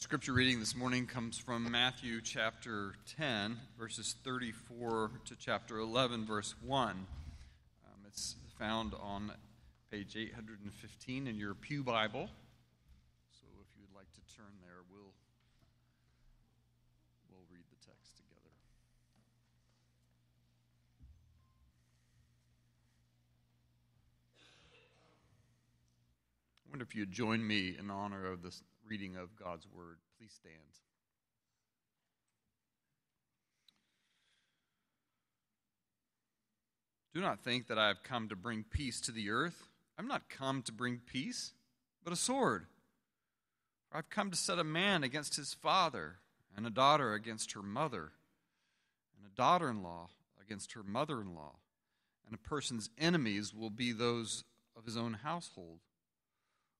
scripture 0.00 0.32
reading 0.32 0.58
this 0.58 0.74
morning 0.74 1.06
comes 1.06 1.36
from 1.36 1.70
Matthew 1.70 2.22
chapter 2.22 2.94
10, 3.18 3.58
verses 3.78 4.16
34 4.24 5.10
to 5.26 5.36
chapter 5.36 5.76
11, 5.76 6.24
verse 6.24 6.54
1. 6.62 6.88
Um, 6.88 6.96
it's 8.06 8.34
found 8.58 8.94
on 8.98 9.30
page 9.90 10.16
815 10.16 11.26
in 11.26 11.36
your 11.36 11.52
Pew 11.52 11.84
Bible. 11.84 12.30
So 13.30 13.46
if 13.60 13.76
you 13.76 13.82
would 13.82 13.94
like 13.94 14.10
to 14.14 14.34
turn 14.34 14.46
there, 14.62 14.78
we'll, 14.90 15.12
we'll 17.30 17.44
read 17.52 17.64
the 17.68 17.86
text 17.86 18.16
together. 18.16 18.54
I 26.64 26.70
wonder 26.70 26.86
if 26.88 26.96
you'd 26.96 27.12
join 27.12 27.46
me 27.46 27.76
in 27.78 27.90
honor 27.90 28.24
of 28.24 28.42
this 28.42 28.62
reading 28.90 29.14
of 29.14 29.36
God's 29.36 29.68
word. 29.72 29.98
Please 30.18 30.32
stand. 30.34 30.56
Do 37.14 37.20
not 37.20 37.44
think 37.44 37.68
that 37.68 37.78
I 37.78 37.86
have 37.86 38.02
come 38.02 38.28
to 38.28 38.36
bring 38.36 38.64
peace 38.64 39.00
to 39.02 39.12
the 39.12 39.30
earth. 39.30 39.68
I'm 39.96 40.08
not 40.08 40.28
come 40.28 40.62
to 40.62 40.72
bring 40.72 41.00
peace, 41.06 41.52
but 42.02 42.12
a 42.12 42.16
sword. 42.16 42.66
For 43.88 43.98
I've 43.98 44.10
come 44.10 44.30
to 44.32 44.36
set 44.36 44.58
a 44.58 44.64
man 44.64 45.04
against 45.04 45.36
his 45.36 45.54
father, 45.54 46.16
and 46.56 46.66
a 46.66 46.70
daughter 46.70 47.14
against 47.14 47.52
her 47.52 47.62
mother, 47.62 48.12
and 49.16 49.24
a 49.24 49.36
daughter 49.36 49.70
in 49.70 49.84
law 49.84 50.08
against 50.40 50.72
her 50.72 50.82
mother 50.82 51.20
in 51.20 51.34
law. 51.34 51.56
And 52.26 52.34
a 52.34 52.48
person's 52.48 52.90
enemies 52.98 53.54
will 53.54 53.70
be 53.70 53.92
those 53.92 54.42
of 54.76 54.84
his 54.84 54.96
own 54.96 55.14
household. 55.14 55.78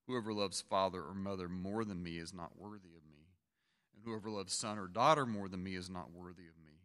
Whoever 0.07 0.33
loves 0.33 0.61
father 0.61 1.03
or 1.03 1.15
mother 1.15 1.49
more 1.49 1.85
than 1.85 2.03
me 2.03 2.19
is 2.19 2.33
not 2.33 2.59
worthy 2.59 2.95
of 2.97 3.05
me. 3.09 3.29
And 3.95 4.05
whoever 4.05 4.31
loves 4.31 4.53
son 4.53 4.79
or 4.79 4.89
daughter 4.89 5.27
more 5.27 5.49
than 5.49 5.63
me 5.63 5.77
is 5.77 5.91
not 5.91 6.13
worthy 6.13 6.49
of 6.49 6.59
me. 6.59 6.81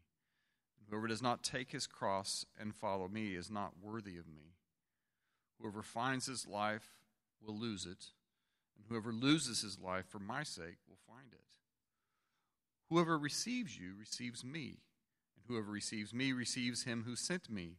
And 0.78 0.88
whoever 0.90 1.08
does 1.08 1.22
not 1.22 1.44
take 1.44 1.72
his 1.72 1.88
cross 1.88 2.46
and 2.60 2.76
follow 2.76 3.08
me 3.08 3.36
is 3.36 3.50
not 3.50 3.74
worthy 3.82 4.18
of 4.18 4.28
me. 4.28 4.54
Whoever 5.60 5.82
finds 5.82 6.26
his 6.26 6.46
life 6.46 6.92
will 7.42 7.58
lose 7.58 7.86
it, 7.86 8.08
and 8.76 8.86
whoever 8.88 9.12
loses 9.12 9.62
his 9.62 9.80
life 9.80 10.06
for 10.08 10.20
my 10.20 10.44
sake 10.44 10.78
will 10.88 11.00
find 11.08 11.34
it. 11.34 11.40
Whoever 12.90 13.18
receives 13.18 13.80
you 13.80 13.94
receives 13.98 14.44
me, 14.44 14.82
and 15.36 15.46
whoever 15.48 15.72
receives 15.72 16.14
me 16.14 16.34
receives 16.34 16.84
him 16.84 17.04
who 17.06 17.16
sent 17.16 17.50
me. 17.50 17.78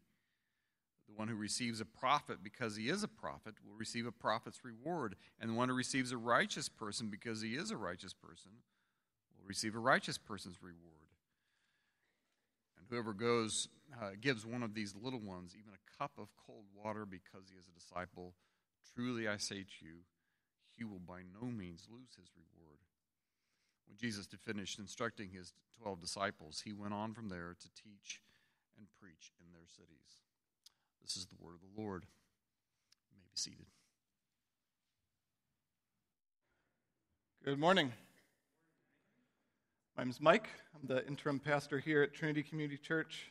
The 1.09 1.15
one 1.15 1.29
who 1.29 1.37
receives 1.37 1.81
a 1.81 1.85
prophet 1.85 2.39
because 2.43 2.77
he 2.77 2.89
is 2.89 3.03
a 3.03 3.09
prophet 3.09 3.55
will 3.65 3.77
receive 3.77 4.07
a 4.07 4.13
prophet's 4.13 4.65
reward, 4.65 5.15
and 5.41 5.51
the 5.51 5.55
one 5.55 5.69
who 5.69 5.75
receives 5.75 6.13
a 6.13 6.17
righteous 6.17 6.69
person 6.69 7.09
because 7.09 7.41
he 7.41 7.55
is 7.55 7.71
a 7.71 7.77
righteous 7.77 8.13
person 8.13 8.51
will 9.39 9.47
receive 9.47 9.77
a 9.77 9.79
righteous 9.81 10.19
person's 10.19 10.63
reward. 10.63 11.07
And 12.77 12.87
whoever 12.91 13.13
goes 13.13 13.69
uh, 14.03 14.11
gives 14.21 14.45
one 14.45 14.63
of 14.63 14.75
these 14.75 14.95
little 15.01 15.21
ones 15.21 15.55
even 15.57 15.73
a 15.73 15.99
cup 15.99 16.13
of 16.19 16.29
cold 16.45 16.65
water 16.75 17.07
because 17.07 17.49
he 17.49 17.57
is 17.57 17.69
a 17.69 17.79
disciple, 17.79 18.35
truly 18.95 19.29
I 19.29 19.37
say 19.37 19.63
to 19.63 19.85
you, 19.87 20.05
he 20.77 20.85
will 20.85 20.99
by 20.99 21.21
no 21.41 21.47
means 21.47 21.87
lose 21.91 22.17
his 22.17 22.29
reward. 22.37 22.81
When 23.87 23.97
Jesus 23.97 24.27
had 24.31 24.41
finished 24.41 24.79
instructing 24.79 25.31
his 25.31 25.53
twelve 25.81 26.01
disciples, 26.01 26.63
he 26.65 26.73
went 26.73 26.93
on 26.95 27.15
from 27.15 27.29
there 27.29 27.55
to 27.59 27.69
teach 27.81 28.21
and 28.77 28.87
preach 29.01 29.33
in 29.41 29.53
their 29.53 29.69
cities. 29.69 30.21
This 31.07 31.19
is 31.19 31.27
the 31.27 31.37
word 31.41 31.55
of 31.55 31.61
the 31.61 31.81
Lord. 31.81 32.03
You 32.03 33.17
may 33.17 33.23
be 33.23 33.37
seated. 33.37 33.67
Good 37.45 37.61
morning. 37.61 37.93
My 39.97 40.03
name 40.03 40.11
is 40.11 40.21
Mike. 40.21 40.49
I'm 40.75 40.89
the 40.89 41.07
interim 41.07 41.39
pastor 41.39 41.79
here 41.79 42.03
at 42.03 42.13
Trinity 42.13 42.43
Community 42.43 42.77
Church. 42.77 43.31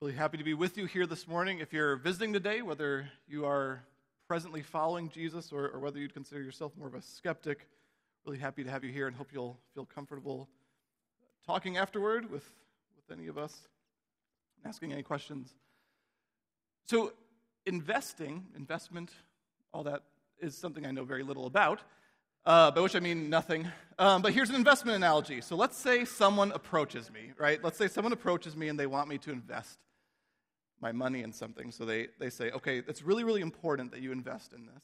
Really 0.00 0.14
happy 0.14 0.36
to 0.36 0.42
be 0.42 0.54
with 0.54 0.76
you 0.76 0.86
here 0.86 1.06
this 1.06 1.28
morning. 1.28 1.60
If 1.60 1.72
you're 1.72 1.94
visiting 1.94 2.32
today, 2.32 2.62
whether 2.62 3.08
you 3.28 3.46
are 3.46 3.84
presently 4.26 4.62
following 4.62 5.10
Jesus 5.10 5.52
or, 5.52 5.68
or 5.68 5.78
whether 5.78 6.00
you'd 6.00 6.12
consider 6.12 6.42
yourself 6.42 6.72
more 6.76 6.88
of 6.88 6.96
a 6.96 7.02
skeptic, 7.02 7.68
really 8.26 8.38
happy 8.38 8.64
to 8.64 8.70
have 8.70 8.82
you 8.82 8.90
here 8.90 9.06
and 9.06 9.14
hope 9.14 9.28
you'll 9.32 9.60
feel 9.76 9.84
comfortable 9.84 10.48
talking 11.46 11.76
afterward 11.76 12.28
with, 12.28 12.50
with 12.96 13.16
any 13.16 13.28
of 13.28 13.38
us 13.38 13.68
and 14.56 14.68
asking 14.68 14.92
any 14.92 15.04
questions. 15.04 15.54
So, 16.88 17.12
investing, 17.66 18.46
investment, 18.56 19.10
all 19.74 19.82
that 19.82 20.04
is 20.40 20.56
something 20.56 20.86
I 20.86 20.90
know 20.90 21.04
very 21.04 21.22
little 21.22 21.44
about, 21.44 21.80
uh, 22.46 22.70
by 22.70 22.80
which 22.80 22.96
I 22.96 23.00
mean 23.00 23.28
nothing. 23.28 23.68
Um, 23.98 24.22
but 24.22 24.32
here's 24.32 24.48
an 24.48 24.54
investment 24.54 24.96
analogy. 24.96 25.42
So, 25.42 25.54
let's 25.54 25.76
say 25.76 26.06
someone 26.06 26.50
approaches 26.52 27.10
me, 27.10 27.32
right? 27.36 27.62
Let's 27.62 27.76
say 27.76 27.88
someone 27.88 28.14
approaches 28.14 28.56
me 28.56 28.68
and 28.68 28.80
they 28.80 28.86
want 28.86 29.06
me 29.06 29.18
to 29.18 29.30
invest 29.30 29.80
my 30.80 30.90
money 30.90 31.22
in 31.22 31.30
something. 31.30 31.72
So, 31.72 31.84
they, 31.84 32.06
they 32.18 32.30
say, 32.30 32.52
okay, 32.52 32.78
it's 32.78 33.02
really, 33.02 33.22
really 33.22 33.42
important 33.42 33.92
that 33.92 34.00
you 34.00 34.10
invest 34.10 34.54
in 34.54 34.64
this. 34.64 34.82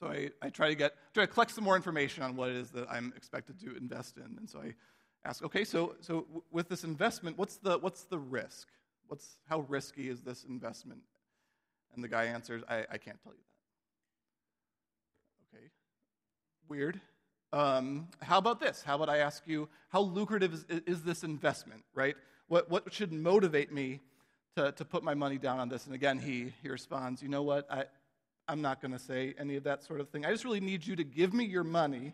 So, 0.00 0.06
I, 0.06 0.30
I 0.40 0.48
try 0.48 0.68
to 0.68 0.74
get, 0.74 0.94
try 1.12 1.26
to 1.26 1.30
collect 1.30 1.50
some 1.50 1.64
more 1.64 1.76
information 1.76 2.22
on 2.22 2.36
what 2.36 2.48
it 2.48 2.56
is 2.56 2.70
that 2.70 2.90
I'm 2.90 3.12
expected 3.18 3.60
to 3.60 3.76
invest 3.76 4.16
in. 4.16 4.38
And 4.38 4.48
so, 4.48 4.60
I 4.60 4.74
ask, 5.26 5.44
okay, 5.44 5.64
so, 5.64 5.96
so 6.00 6.26
with 6.50 6.70
this 6.70 6.84
investment, 6.84 7.36
what's 7.36 7.58
the, 7.58 7.76
what's 7.76 8.04
the 8.04 8.18
risk? 8.18 8.68
What's, 9.08 9.36
how 9.48 9.60
risky 9.60 10.08
is 10.08 10.22
this 10.22 10.44
investment? 10.44 11.00
And 11.94 12.02
the 12.02 12.08
guy 12.08 12.24
answers, 12.24 12.62
I, 12.68 12.84
I 12.90 12.98
can't 12.98 13.22
tell 13.22 13.32
you 13.32 13.38
that. 15.52 15.58
Okay, 15.58 15.66
weird. 16.68 17.00
Um, 17.52 18.08
how 18.20 18.38
about 18.38 18.58
this? 18.58 18.82
How 18.82 18.96
about 18.96 19.08
I 19.08 19.18
ask 19.18 19.46
you, 19.46 19.68
how 19.90 20.00
lucrative 20.00 20.52
is, 20.52 20.64
is 20.86 21.02
this 21.02 21.22
investment, 21.22 21.84
right? 21.94 22.16
What, 22.48 22.68
what 22.68 22.92
should 22.92 23.12
motivate 23.12 23.72
me 23.72 24.00
to, 24.56 24.72
to 24.72 24.84
put 24.84 25.04
my 25.04 25.14
money 25.14 25.38
down 25.38 25.60
on 25.60 25.68
this? 25.68 25.86
And 25.86 25.94
again, 25.94 26.18
he, 26.18 26.52
he 26.62 26.68
responds, 26.68 27.22
you 27.22 27.28
know 27.28 27.42
what? 27.42 27.70
I, 27.70 27.84
I'm 28.48 28.60
not 28.60 28.80
going 28.80 28.90
to 28.92 28.98
say 28.98 29.34
any 29.38 29.54
of 29.54 29.64
that 29.64 29.84
sort 29.84 30.00
of 30.00 30.08
thing. 30.08 30.26
I 30.26 30.32
just 30.32 30.44
really 30.44 30.60
need 30.60 30.84
you 30.84 30.96
to 30.96 31.04
give 31.04 31.32
me 31.32 31.44
your 31.44 31.64
money, 31.64 32.12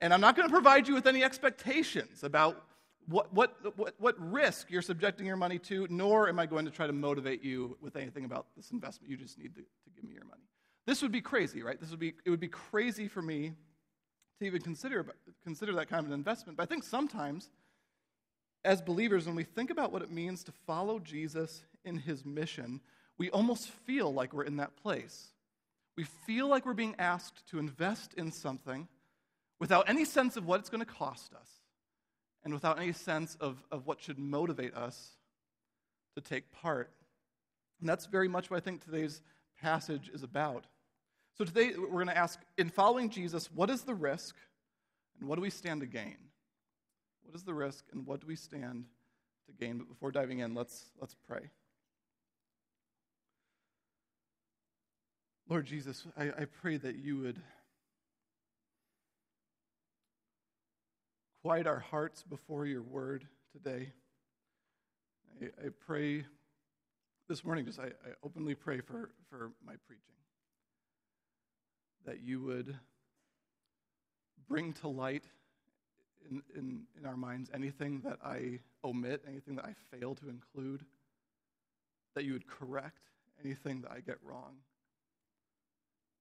and 0.00 0.14
I'm 0.14 0.20
not 0.20 0.36
going 0.36 0.48
to 0.48 0.52
provide 0.52 0.86
you 0.86 0.94
with 0.94 1.06
any 1.06 1.24
expectations 1.24 2.22
about 2.22 2.64
what, 3.08 3.32
what, 3.32 3.78
what, 3.78 3.94
what 3.98 4.14
risk 4.18 4.70
you're 4.70 4.82
subjecting 4.82 5.26
your 5.26 5.36
money 5.36 5.58
to, 5.60 5.86
nor 5.88 6.28
am 6.28 6.38
I 6.38 6.46
going 6.46 6.66
to 6.66 6.70
try 6.70 6.86
to 6.86 6.92
motivate 6.92 7.42
you 7.42 7.76
with 7.80 7.96
anything 7.96 8.24
about 8.24 8.46
this 8.54 8.70
investment. 8.70 9.10
You 9.10 9.16
just 9.16 9.38
need 9.38 9.54
to, 9.54 9.62
to 9.62 9.90
give 9.94 10.04
me 10.04 10.14
your 10.14 10.26
money. 10.26 10.42
This 10.86 11.00
would 11.02 11.12
be 11.12 11.22
crazy, 11.22 11.62
right? 11.62 11.80
This 11.80 11.90
would 11.90 11.98
be, 11.98 12.14
it 12.24 12.30
would 12.30 12.40
be 12.40 12.48
crazy 12.48 13.08
for 13.08 13.22
me 13.22 13.54
to 14.38 14.46
even 14.46 14.60
consider, 14.60 15.06
consider 15.42 15.72
that 15.74 15.88
kind 15.88 16.00
of 16.00 16.06
an 16.06 16.12
investment. 16.12 16.58
But 16.58 16.64
I 16.64 16.66
think 16.66 16.84
sometimes, 16.84 17.48
as 18.64 18.82
believers, 18.82 19.26
when 19.26 19.34
we 19.34 19.44
think 19.44 19.70
about 19.70 19.90
what 19.90 20.02
it 20.02 20.10
means 20.10 20.44
to 20.44 20.52
follow 20.66 20.98
Jesus 20.98 21.62
in 21.84 21.96
his 21.96 22.26
mission, 22.26 22.80
we 23.16 23.30
almost 23.30 23.70
feel 23.70 24.12
like 24.12 24.34
we're 24.34 24.44
in 24.44 24.56
that 24.58 24.76
place. 24.76 25.28
We 25.96 26.04
feel 26.04 26.46
like 26.46 26.66
we're 26.66 26.74
being 26.74 26.94
asked 26.98 27.46
to 27.48 27.58
invest 27.58 28.14
in 28.14 28.30
something 28.30 28.86
without 29.58 29.88
any 29.88 30.04
sense 30.04 30.36
of 30.36 30.46
what 30.46 30.60
it's 30.60 30.68
going 30.68 30.84
to 30.84 30.86
cost 30.86 31.32
us 31.34 31.57
and 32.44 32.54
without 32.54 32.78
any 32.78 32.92
sense 32.92 33.36
of, 33.40 33.62
of 33.70 33.86
what 33.86 34.00
should 34.00 34.18
motivate 34.18 34.74
us 34.74 35.10
to 36.14 36.20
take 36.20 36.50
part. 36.52 36.90
And 37.80 37.88
that's 37.88 38.06
very 38.06 38.28
much 38.28 38.50
what 38.50 38.56
I 38.56 38.60
think 38.60 38.84
today's 38.84 39.20
passage 39.60 40.10
is 40.12 40.22
about. 40.22 40.64
So 41.36 41.44
today 41.44 41.72
we're 41.76 41.86
going 41.88 42.08
to 42.08 42.18
ask 42.18 42.40
in 42.56 42.70
following 42.70 43.10
Jesus, 43.10 43.50
what 43.52 43.70
is 43.70 43.82
the 43.82 43.94
risk 43.94 44.34
and 45.20 45.28
what 45.28 45.36
do 45.36 45.42
we 45.42 45.50
stand 45.50 45.80
to 45.80 45.86
gain? 45.86 46.16
What 47.22 47.34
is 47.36 47.42
the 47.42 47.54
risk 47.54 47.84
and 47.92 48.06
what 48.06 48.20
do 48.20 48.26
we 48.26 48.36
stand 48.36 48.86
to 49.46 49.52
gain? 49.52 49.78
But 49.78 49.88
before 49.88 50.10
diving 50.10 50.40
in, 50.40 50.54
let's, 50.54 50.86
let's 51.00 51.14
pray. 51.26 51.50
Lord 55.48 55.66
Jesus, 55.66 56.06
I, 56.16 56.24
I 56.24 56.44
pray 56.44 56.76
that 56.76 56.96
you 56.96 57.18
would 57.18 57.40
quiet 61.48 61.66
our 61.66 61.78
hearts 61.78 62.22
before 62.24 62.66
your 62.66 62.82
word 62.82 63.26
today. 63.54 63.90
I, 65.40 65.46
I 65.46 65.68
pray 65.86 66.26
this 67.26 67.42
morning, 67.42 67.64
just 67.64 67.80
I, 67.80 67.86
I 67.86 68.12
openly 68.22 68.54
pray 68.54 68.82
for, 68.82 69.12
for 69.30 69.52
my 69.64 69.72
preaching, 69.86 70.12
that 72.04 72.20
you 72.20 72.42
would 72.42 72.76
bring 74.46 74.74
to 74.74 74.88
light 74.88 75.24
in, 76.30 76.42
in, 76.54 76.82
in 77.00 77.06
our 77.06 77.16
minds 77.16 77.50
anything 77.54 78.02
that 78.04 78.18
I 78.22 78.58
omit, 78.84 79.24
anything 79.26 79.56
that 79.56 79.64
I 79.64 79.74
fail 79.90 80.14
to 80.16 80.28
include, 80.28 80.84
that 82.14 82.26
you 82.26 82.34
would 82.34 82.46
correct 82.46 83.08
anything 83.42 83.80
that 83.80 83.90
I 83.90 84.00
get 84.00 84.18
wrong, 84.22 84.56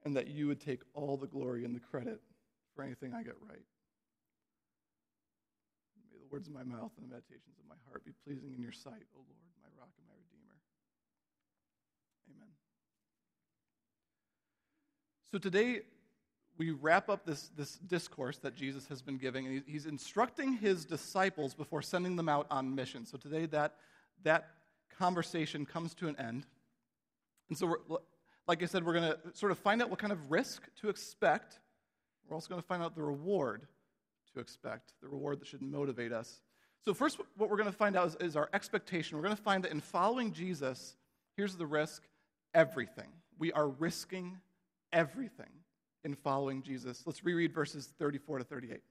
and 0.06 0.16
that 0.16 0.28
you 0.28 0.48
would 0.48 0.62
take 0.62 0.84
all 0.94 1.18
the 1.18 1.28
glory 1.28 1.66
and 1.66 1.76
the 1.76 1.82
credit 1.82 2.22
for 2.74 2.84
anything 2.86 3.14
I 3.14 3.24
get 3.24 3.36
right 3.46 3.66
the 6.28 6.34
words 6.34 6.48
of 6.48 6.54
my 6.54 6.64
mouth 6.64 6.92
and 6.98 7.06
the 7.06 7.10
meditations 7.10 7.58
of 7.60 7.68
my 7.68 7.76
heart 7.88 8.04
be 8.06 8.12
pleasing 8.26 8.54
in 8.56 8.62
your 8.62 8.72
sight, 8.72 9.06
O 9.16 9.20
Lord, 9.20 9.28
my 9.62 9.70
rock 9.80 9.90
and 9.98 10.08
my 10.08 10.16
redeemer. 10.16 10.56
Amen. 12.36 12.50
So 15.32 15.38
today 15.38 15.82
we 16.58 16.72
wrap 16.72 17.10
up 17.10 17.26
this, 17.26 17.50
this 17.56 17.76
discourse 17.76 18.40
that 18.40 18.56
Jesus 18.56 18.88
has 18.88 19.02
been 19.02 19.18
giving, 19.18 19.48
and 19.48 19.64
he's 19.68 19.86
instructing 19.86 20.54
his 20.54 20.86
disciples 20.86 21.54
before 21.54 21.82
sending 21.82 22.16
them 22.16 22.28
out 22.28 22.48
on 22.50 22.74
mission. 22.74 23.06
So 23.06 23.18
today, 23.18 23.46
that, 23.48 23.76
that 24.24 24.48
conversation 24.98 25.66
comes 25.66 25.94
to 25.96 26.08
an 26.08 26.16
end. 26.20 26.46
And 27.50 27.58
so, 27.58 28.02
like 28.48 28.64
I 28.64 28.66
said, 28.66 28.86
we're 28.86 28.94
going 28.94 29.12
to 29.12 29.20
sort 29.34 29.52
of 29.52 29.60
find 29.60 29.82
out 29.82 29.90
what 29.90 30.00
kind 30.00 30.12
of 30.12 30.32
risk 30.32 30.64
to 30.82 30.90
expect. 30.90 31.60
We're 32.28 32.36
also 32.36 32.50
going 32.50 32.62
to 32.62 32.68
find 32.68 32.82
out 32.82 32.96
the 32.96 33.04
reward 33.04 33.68
expect, 34.40 34.94
the 35.02 35.08
reward 35.08 35.40
that 35.40 35.48
should 35.48 35.62
motivate 35.62 36.12
us. 36.12 36.42
So, 36.86 36.94
first, 36.94 37.20
what 37.38 37.50
we're 37.50 37.58
going 37.58 37.72
to 37.72 37.78
find 37.78 37.96
out 37.98 38.08
is, 38.08 38.16
is 38.22 38.36
our 38.36 38.50
expectation. 38.54 39.18
We're 39.18 39.24
going 39.24 39.36
to 39.36 39.42
find 39.42 39.64
that 39.64 39.72
in 39.72 39.82
following 39.82 40.32
Jesus, 40.32 40.96
here's 41.36 41.56
the 41.56 41.66
risk 41.66 42.04
everything. 42.54 43.10
We 43.38 43.52
are 43.52 43.68
risking 43.68 44.38
everything 44.92 45.50
in 46.04 46.16
following 46.16 46.64
Jesus. 46.64 47.04
Let's 47.06 47.24
reread 47.24 47.54
verses 47.54 47.92
34 48.00 48.40
to 48.40 48.44
38. 48.44 48.82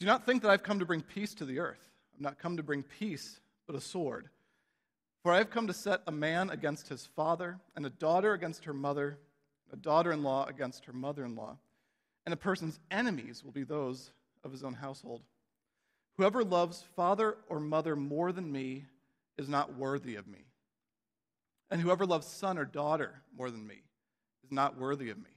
Do 0.00 0.06
not 0.06 0.24
think 0.24 0.42
that 0.42 0.50
I've 0.50 0.62
come 0.62 0.78
to 0.78 0.86
bring 0.86 1.02
peace 1.02 1.34
to 1.34 1.44
the 1.44 1.58
earth. 1.58 1.90
I've 2.14 2.22
not 2.22 2.38
come 2.38 2.56
to 2.56 2.62
bring 2.62 2.82
peace, 2.82 3.38
but 3.66 3.76
a 3.76 3.80
sword. 3.80 4.30
For 5.22 5.32
I 5.32 5.38
have 5.38 5.50
come 5.50 5.66
to 5.66 5.74
set 5.74 6.00
a 6.06 6.12
man 6.12 6.48
against 6.48 6.88
his 6.88 7.06
father, 7.14 7.58
and 7.76 7.84
a 7.84 7.90
daughter 7.90 8.32
against 8.32 8.64
her 8.64 8.72
mother, 8.72 9.18
a 9.70 9.76
daughter 9.76 10.10
in 10.10 10.22
law 10.22 10.46
against 10.46 10.86
her 10.86 10.94
mother 10.94 11.24
in 11.24 11.36
law. 11.36 11.58
And 12.26 12.32
a 12.32 12.36
person's 12.36 12.78
enemies 12.90 13.42
will 13.44 13.52
be 13.52 13.64
those 13.64 14.10
of 14.44 14.52
his 14.52 14.62
own 14.62 14.74
household. 14.74 15.22
Whoever 16.16 16.44
loves 16.44 16.84
father 16.96 17.36
or 17.48 17.60
mother 17.60 17.96
more 17.96 18.32
than 18.32 18.52
me 18.52 18.84
is 19.38 19.48
not 19.48 19.76
worthy 19.76 20.16
of 20.16 20.26
me. 20.26 20.44
And 21.70 21.80
whoever 21.80 22.04
loves 22.04 22.26
son 22.26 22.58
or 22.58 22.64
daughter 22.64 23.22
more 23.36 23.50
than 23.50 23.66
me 23.66 23.82
is 24.44 24.52
not 24.52 24.78
worthy 24.78 25.10
of 25.10 25.18
me. 25.18 25.30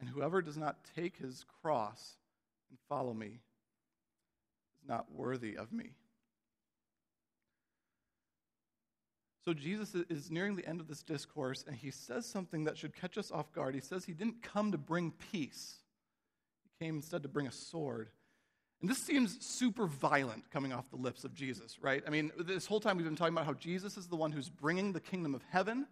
And 0.00 0.08
whoever 0.08 0.42
does 0.42 0.56
not 0.56 0.76
take 0.96 1.16
his 1.16 1.44
cross 1.62 2.16
and 2.70 2.78
follow 2.88 3.14
me 3.14 3.40
is 4.76 4.88
not 4.88 5.12
worthy 5.12 5.56
of 5.56 5.72
me. 5.72 5.92
So 9.46 9.54
Jesus 9.54 9.94
is 9.94 10.28
nearing 10.28 10.56
the 10.56 10.66
end 10.66 10.80
of 10.80 10.88
this 10.88 11.04
discourse, 11.04 11.64
and 11.68 11.76
he 11.76 11.92
says 11.92 12.26
something 12.26 12.64
that 12.64 12.76
should 12.76 12.96
catch 12.96 13.16
us 13.16 13.30
off 13.30 13.52
guard. 13.52 13.76
He 13.76 13.80
says 13.80 14.04
he 14.04 14.12
didn't 14.12 14.42
come 14.42 14.72
to 14.72 14.78
bring 14.78 15.12
peace, 15.30 15.76
he 16.64 16.84
came 16.84 16.96
instead 16.96 17.22
to 17.22 17.28
bring 17.28 17.46
a 17.46 17.52
sword. 17.52 18.08
And 18.80 18.90
this 18.90 18.98
seems 18.98 19.44
super 19.46 19.86
violent 19.86 20.50
coming 20.50 20.72
off 20.72 20.90
the 20.90 20.96
lips 20.96 21.22
of 21.22 21.32
Jesus, 21.32 21.78
right? 21.80 22.02
I 22.06 22.10
mean, 22.10 22.32
this 22.38 22.66
whole 22.66 22.80
time 22.80 22.96
we've 22.96 23.06
been 23.06 23.16
talking 23.16 23.34
about 23.34 23.46
how 23.46 23.54
Jesus 23.54 23.96
is 23.96 24.08
the 24.08 24.16
one 24.16 24.32
who's 24.32 24.50
bringing 24.50 24.92
the 24.92 25.00
kingdom 25.00 25.34
of 25.34 25.42
heaven, 25.48 25.86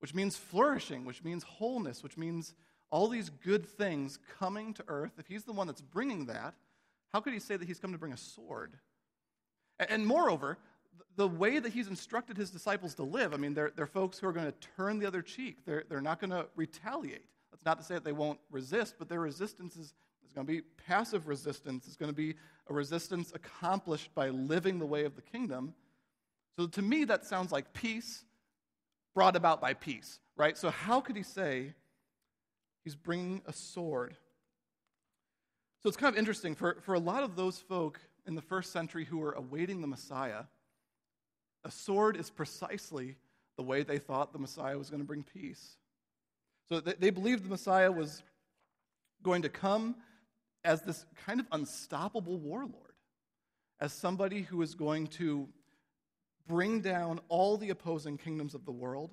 which 0.00 0.14
means 0.14 0.36
flourishing, 0.36 1.06
which 1.06 1.24
means 1.24 1.42
wholeness, 1.42 2.02
which 2.02 2.18
means 2.18 2.54
all 2.90 3.08
these 3.08 3.30
good 3.30 3.66
things 3.66 4.18
coming 4.38 4.74
to 4.74 4.84
earth. 4.88 5.12
If 5.18 5.26
he's 5.26 5.44
the 5.44 5.52
one 5.52 5.66
that's 5.66 5.80
bringing 5.80 6.26
that, 6.26 6.54
how 7.14 7.20
could 7.20 7.32
he 7.32 7.40
say 7.40 7.56
that 7.56 7.66
he's 7.66 7.80
come 7.80 7.92
to 7.92 7.98
bring 7.98 8.12
a 8.12 8.18
sword? 8.18 8.74
And 9.78 10.06
moreover, 10.06 10.58
the 11.16 11.28
way 11.28 11.58
that 11.58 11.72
he's 11.72 11.88
instructed 11.88 12.36
his 12.36 12.50
disciples 12.50 12.94
to 12.94 13.02
live, 13.02 13.34
I 13.34 13.36
mean, 13.36 13.54
they're, 13.54 13.72
they're 13.76 13.86
folks 13.86 14.18
who 14.18 14.26
are 14.26 14.32
going 14.32 14.46
to 14.46 14.54
turn 14.76 14.98
the 14.98 15.06
other 15.06 15.22
cheek. 15.22 15.64
They're, 15.66 15.84
they're 15.88 16.00
not 16.00 16.20
going 16.20 16.30
to 16.30 16.46
retaliate. 16.56 17.24
That's 17.50 17.64
not 17.64 17.78
to 17.78 17.84
say 17.84 17.94
that 17.94 18.04
they 18.04 18.12
won't 18.12 18.38
resist, 18.50 18.94
but 18.98 19.08
their 19.08 19.20
resistance 19.20 19.76
is, 19.76 19.92
is 20.24 20.32
going 20.34 20.46
to 20.46 20.52
be 20.52 20.62
passive 20.86 21.28
resistance. 21.28 21.86
It's 21.86 21.96
going 21.96 22.10
to 22.10 22.16
be 22.16 22.36
a 22.68 22.72
resistance 22.72 23.32
accomplished 23.34 24.14
by 24.14 24.30
living 24.30 24.78
the 24.78 24.86
way 24.86 25.04
of 25.04 25.16
the 25.16 25.22
kingdom. 25.22 25.74
So 26.56 26.66
to 26.68 26.82
me, 26.82 27.04
that 27.04 27.26
sounds 27.26 27.52
like 27.52 27.72
peace 27.72 28.24
brought 29.14 29.36
about 29.36 29.60
by 29.60 29.74
peace, 29.74 30.20
right? 30.36 30.56
So 30.56 30.70
how 30.70 31.00
could 31.00 31.16
he 31.16 31.22
say 31.22 31.74
he's 32.84 32.94
bringing 32.94 33.42
a 33.46 33.52
sword? 33.52 34.16
So 35.82 35.88
it's 35.88 35.96
kind 35.96 36.14
of 36.14 36.18
interesting. 36.18 36.54
For, 36.54 36.78
for 36.82 36.94
a 36.94 36.98
lot 36.98 37.24
of 37.24 37.36
those 37.36 37.58
folk 37.58 38.00
in 38.26 38.34
the 38.34 38.42
first 38.42 38.72
century 38.72 39.04
who 39.04 39.18
were 39.18 39.32
awaiting 39.32 39.80
the 39.80 39.86
Messiah, 39.86 40.44
a 41.64 41.70
sword 41.70 42.16
is 42.16 42.30
precisely 42.30 43.16
the 43.56 43.62
way 43.62 43.82
they 43.82 43.98
thought 43.98 44.32
the 44.32 44.38
Messiah 44.38 44.78
was 44.78 44.90
going 44.90 45.00
to 45.00 45.06
bring 45.06 45.22
peace. 45.22 45.76
So 46.68 46.80
they, 46.80 47.10
believed 47.10 47.44
the 47.44 47.50
Messiah 47.50 47.90
was 47.90 48.22
going 49.22 49.42
to 49.42 49.48
come 49.48 49.96
as 50.64 50.82
this 50.82 51.04
kind 51.26 51.40
of 51.40 51.46
unstoppable 51.52 52.38
warlord, 52.38 52.94
as 53.80 53.92
somebody 53.92 54.42
who 54.42 54.62
is 54.62 54.74
going 54.74 55.08
to 55.08 55.48
bring 56.46 56.80
down 56.80 57.20
all 57.28 57.56
the 57.56 57.70
opposing 57.70 58.16
kingdoms 58.16 58.54
of 58.54 58.64
the 58.64 58.72
world. 58.72 59.10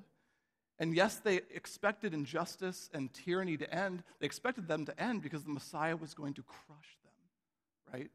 And 0.79 0.95
yes, 0.95 1.15
they 1.17 1.41
expected 1.53 2.13
injustice 2.13 2.89
and 2.93 3.11
tyranny 3.11 3.57
to 3.57 3.73
end. 3.73 4.03
They 4.19 4.27
expected 4.27 4.67
them 4.67 4.85
to 4.85 5.01
end 5.01 5.23
because 5.23 5.43
the 5.43 5.49
Messiah 5.49 5.97
was 5.97 6.13
going 6.13 6.35
to 6.35 6.43
crush 6.43 6.97
them, 7.03 7.93
right? 7.93 8.11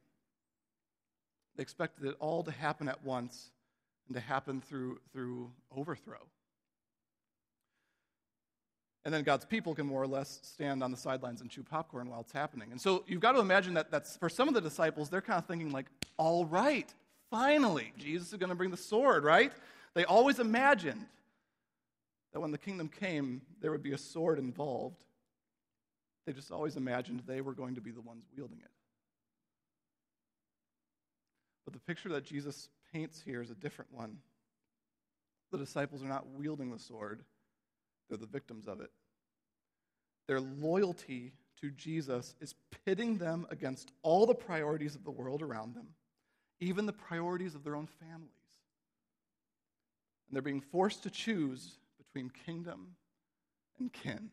They 1.56 1.62
expected 1.62 2.06
it 2.06 2.16
all 2.20 2.44
to 2.44 2.52
happen 2.52 2.88
at 2.88 3.04
once 3.04 3.50
and 4.08 4.14
to 4.14 4.20
happen 4.20 4.60
through, 4.60 4.98
through 5.12 5.50
overthrow. 5.76 6.18
And 9.04 9.12
then 9.12 9.24
God's 9.24 9.44
people 9.44 9.74
can 9.74 9.86
more 9.86 10.00
or 10.00 10.06
less 10.06 10.40
stand 10.42 10.82
on 10.82 10.92
the 10.92 10.96
sidelines 10.96 11.40
and 11.40 11.50
chew 11.50 11.64
popcorn 11.64 12.08
while 12.08 12.20
it's 12.20 12.32
happening. 12.32 12.68
And 12.70 12.80
so 12.80 13.04
you've 13.08 13.20
got 13.20 13.32
to 13.32 13.40
imagine 13.40 13.74
that 13.74 13.90
that's, 13.90 14.16
for 14.16 14.28
some 14.28 14.46
of 14.46 14.54
the 14.54 14.60
disciples, 14.60 15.08
they're 15.08 15.20
kind 15.20 15.38
of 15.38 15.46
thinking, 15.46 15.72
like, 15.72 15.86
all 16.18 16.46
right, 16.46 16.92
finally, 17.30 17.92
Jesus 17.98 18.32
is 18.32 18.38
going 18.38 18.50
to 18.50 18.54
bring 18.54 18.70
the 18.70 18.76
sword, 18.76 19.24
right? 19.24 19.52
They 19.94 20.04
always 20.04 20.38
imagined 20.38 21.04
that 22.32 22.40
when 22.40 22.52
the 22.52 22.58
kingdom 22.58 22.88
came, 22.88 23.42
there 23.60 23.72
would 23.72 23.82
be 23.82 23.92
a 23.92 23.98
sword 23.98 24.38
involved. 24.38 25.02
They 26.24 26.32
just 26.32 26.52
always 26.52 26.76
imagined 26.76 27.22
they 27.26 27.40
were 27.40 27.54
going 27.54 27.74
to 27.74 27.80
be 27.80 27.90
the 27.90 28.00
ones 28.00 28.24
wielding 28.36 28.58
it. 28.58 28.70
But 31.64 31.74
the 31.74 31.80
picture 31.80 32.08
that 32.10 32.24
Jesus 32.24 32.68
paints 32.92 33.20
here 33.24 33.42
is 33.42 33.50
a 33.50 33.54
different 33.54 33.92
one. 33.92 34.18
The 35.50 35.58
disciples 35.58 36.02
are 36.02 36.08
not 36.08 36.28
wielding 36.28 36.70
the 36.70 36.78
sword, 36.78 37.24
they're 38.08 38.18
the 38.18 38.26
victims 38.26 38.66
of 38.66 38.80
it. 38.80 38.90
Their 40.28 40.40
loyalty 40.40 41.32
to 41.60 41.70
Jesus 41.70 42.34
is 42.40 42.54
pitting 42.84 43.18
them 43.18 43.46
against 43.50 43.92
all 44.02 44.26
the 44.26 44.34
priorities 44.34 44.94
of 44.94 45.04
the 45.04 45.10
world 45.10 45.42
around 45.42 45.74
them, 45.74 45.88
even 46.60 46.86
the 46.86 46.92
priorities 46.92 47.54
of 47.54 47.64
their 47.64 47.76
own 47.76 47.86
families. 47.86 48.30
And 50.28 50.36
they're 50.36 50.42
being 50.42 50.60
forced 50.60 51.02
to 51.02 51.10
choose 51.10 51.78
between 51.98 52.30
kingdom 52.30 52.96
and 53.78 53.92
kin. 53.92 54.30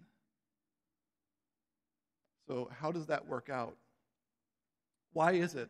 So, 2.47 2.69
how 2.79 2.91
does 2.91 3.07
that 3.07 3.27
work 3.27 3.49
out? 3.49 3.75
Why 5.13 5.33
is 5.33 5.55
it 5.55 5.69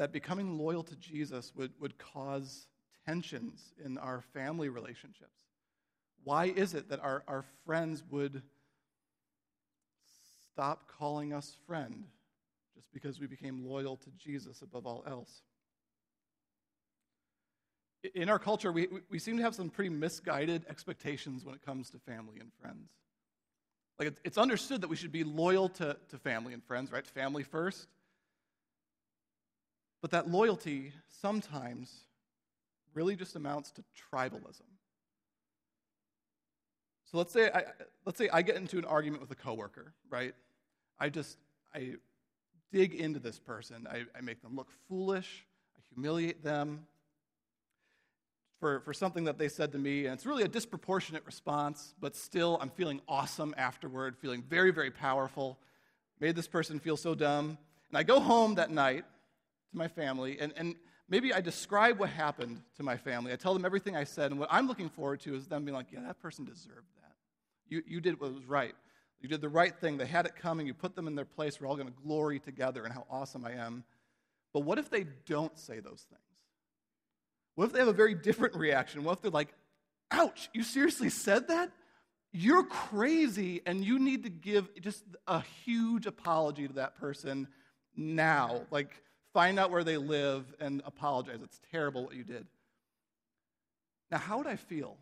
that 0.00 0.12
becoming 0.12 0.56
loyal 0.56 0.82
to 0.82 0.96
Jesus 0.96 1.52
would, 1.54 1.72
would 1.78 1.98
cause 1.98 2.66
tensions 3.04 3.74
in 3.84 3.98
our 3.98 4.22
family 4.32 4.70
relationships? 4.70 5.36
Why 6.24 6.46
is 6.46 6.72
it 6.72 6.88
that 6.88 7.00
our, 7.00 7.22
our 7.28 7.44
friends 7.66 8.02
would 8.08 8.40
stop 10.52 10.90
calling 10.98 11.34
us 11.34 11.54
friend 11.66 12.04
just 12.74 12.90
because 12.94 13.20
we 13.20 13.26
became 13.26 13.66
loyal 13.66 13.98
to 13.98 14.10
Jesus 14.16 14.62
above 14.62 14.86
all 14.86 15.04
else? 15.06 15.42
In 18.14 18.30
our 18.30 18.38
culture, 18.38 18.72
we, 18.72 18.88
we 19.10 19.18
seem 19.18 19.36
to 19.36 19.42
have 19.42 19.54
some 19.54 19.68
pretty 19.68 19.90
misguided 19.90 20.64
expectations 20.70 21.44
when 21.44 21.54
it 21.54 21.60
comes 21.60 21.90
to 21.90 21.98
family 21.98 22.40
and 22.40 22.50
friends. 22.58 22.88
Like, 23.98 24.14
it's 24.24 24.38
understood 24.38 24.80
that 24.80 24.88
we 24.88 24.96
should 24.96 25.12
be 25.12 25.24
loyal 25.24 25.68
to, 25.68 25.98
to 26.08 26.16
family 26.16 26.54
and 26.54 26.64
friends, 26.64 26.90
right? 26.90 27.06
Family 27.06 27.42
first. 27.42 27.86
But 30.00 30.10
that 30.12 30.30
loyalty 30.30 30.92
sometimes 31.20 32.04
really 32.94 33.16
just 33.16 33.36
amounts 33.36 33.70
to 33.72 33.84
tribalism. 34.12 34.62
So 37.04 37.18
let's 37.18 37.32
say 37.32 37.50
I, 37.52 37.64
let's 38.04 38.18
say 38.18 38.28
I 38.32 38.42
get 38.42 38.56
into 38.56 38.78
an 38.78 38.84
argument 38.84 39.20
with 39.20 39.30
a 39.30 39.34
coworker, 39.34 39.92
right? 40.08 40.34
I 40.98 41.08
just 41.08 41.38
I 41.74 41.94
dig 42.72 42.94
into 42.94 43.18
this 43.18 43.38
person. 43.38 43.86
I, 43.90 44.04
I 44.16 44.20
make 44.20 44.42
them 44.42 44.54
look 44.54 44.68
foolish. 44.88 45.44
I 45.76 45.80
humiliate 45.92 46.44
them 46.44 46.86
for, 48.60 48.80
for 48.80 48.92
something 48.92 49.24
that 49.24 49.38
they 49.38 49.48
said 49.48 49.72
to 49.72 49.78
me, 49.78 50.04
and 50.04 50.14
it's 50.14 50.26
really 50.26 50.44
a 50.44 50.48
disproportionate 50.48 51.24
response, 51.24 51.94
but 51.98 52.14
still 52.14 52.58
I'm 52.60 52.68
feeling 52.68 53.00
awesome 53.08 53.54
afterward, 53.56 54.16
feeling 54.18 54.42
very, 54.42 54.70
very 54.70 54.90
powerful. 54.90 55.58
Made 56.20 56.36
this 56.36 56.46
person 56.46 56.78
feel 56.78 56.98
so 56.98 57.14
dumb. 57.14 57.56
And 57.88 57.98
I 57.98 58.02
go 58.02 58.20
home 58.20 58.56
that 58.56 58.70
night 58.70 59.04
to 59.70 59.76
my 59.76 59.88
family, 59.88 60.38
and, 60.40 60.52
and 60.56 60.74
maybe 61.08 61.32
I 61.32 61.40
describe 61.40 61.98
what 61.98 62.10
happened 62.10 62.62
to 62.76 62.82
my 62.82 62.96
family. 62.96 63.32
I 63.32 63.36
tell 63.36 63.54
them 63.54 63.64
everything 63.64 63.96
I 63.96 64.04
said, 64.04 64.30
and 64.30 64.40
what 64.40 64.48
I'm 64.50 64.66
looking 64.66 64.88
forward 64.88 65.20
to 65.20 65.34
is 65.34 65.46
them 65.46 65.64
being 65.64 65.74
like, 65.74 65.86
yeah, 65.92 66.00
that 66.06 66.20
person 66.20 66.44
deserved 66.44 66.88
that. 67.02 67.12
You, 67.68 67.82
you 67.86 68.00
did 68.00 68.20
what 68.20 68.34
was 68.34 68.44
right. 68.44 68.74
You 69.20 69.28
did 69.28 69.40
the 69.40 69.48
right 69.48 69.74
thing. 69.78 69.98
They 69.98 70.06
had 70.06 70.26
it 70.26 70.34
coming. 70.34 70.66
You 70.66 70.74
put 70.74 70.96
them 70.96 71.06
in 71.06 71.14
their 71.14 71.24
place. 71.24 71.60
We're 71.60 71.68
all 71.68 71.76
going 71.76 71.88
to 71.88 72.02
glory 72.02 72.38
together 72.38 72.84
and 72.84 72.92
how 72.92 73.06
awesome 73.10 73.44
I 73.44 73.52
am. 73.52 73.84
But 74.52 74.60
what 74.60 74.78
if 74.78 74.88
they 74.90 75.04
don't 75.26 75.56
say 75.58 75.80
those 75.80 76.06
things? 76.08 76.20
What 77.54 77.66
if 77.66 77.72
they 77.72 77.80
have 77.80 77.88
a 77.88 77.92
very 77.92 78.14
different 78.14 78.56
reaction? 78.56 79.04
What 79.04 79.18
if 79.18 79.22
they're 79.22 79.30
like, 79.30 79.52
ouch, 80.10 80.48
you 80.54 80.62
seriously 80.62 81.10
said 81.10 81.48
that? 81.48 81.70
you're 82.32 82.64
crazy 82.64 83.60
and 83.66 83.84
you 83.84 83.98
need 83.98 84.22
to 84.22 84.28
give 84.28 84.68
just 84.80 85.04
a 85.26 85.42
huge 85.64 86.06
apology 86.06 86.68
to 86.68 86.74
that 86.74 86.96
person 86.96 87.48
now. 87.96 88.62
Like, 88.70 89.02
find 89.32 89.58
out 89.58 89.70
where 89.70 89.84
they 89.84 89.96
live 89.96 90.44
and 90.60 90.82
apologize. 90.84 91.40
It's 91.42 91.60
terrible 91.70 92.04
what 92.04 92.14
you 92.14 92.24
did. 92.24 92.46
Now, 94.10 94.18
how 94.18 94.38
would 94.38 94.46
I 94.46 94.56
feel? 94.56 94.96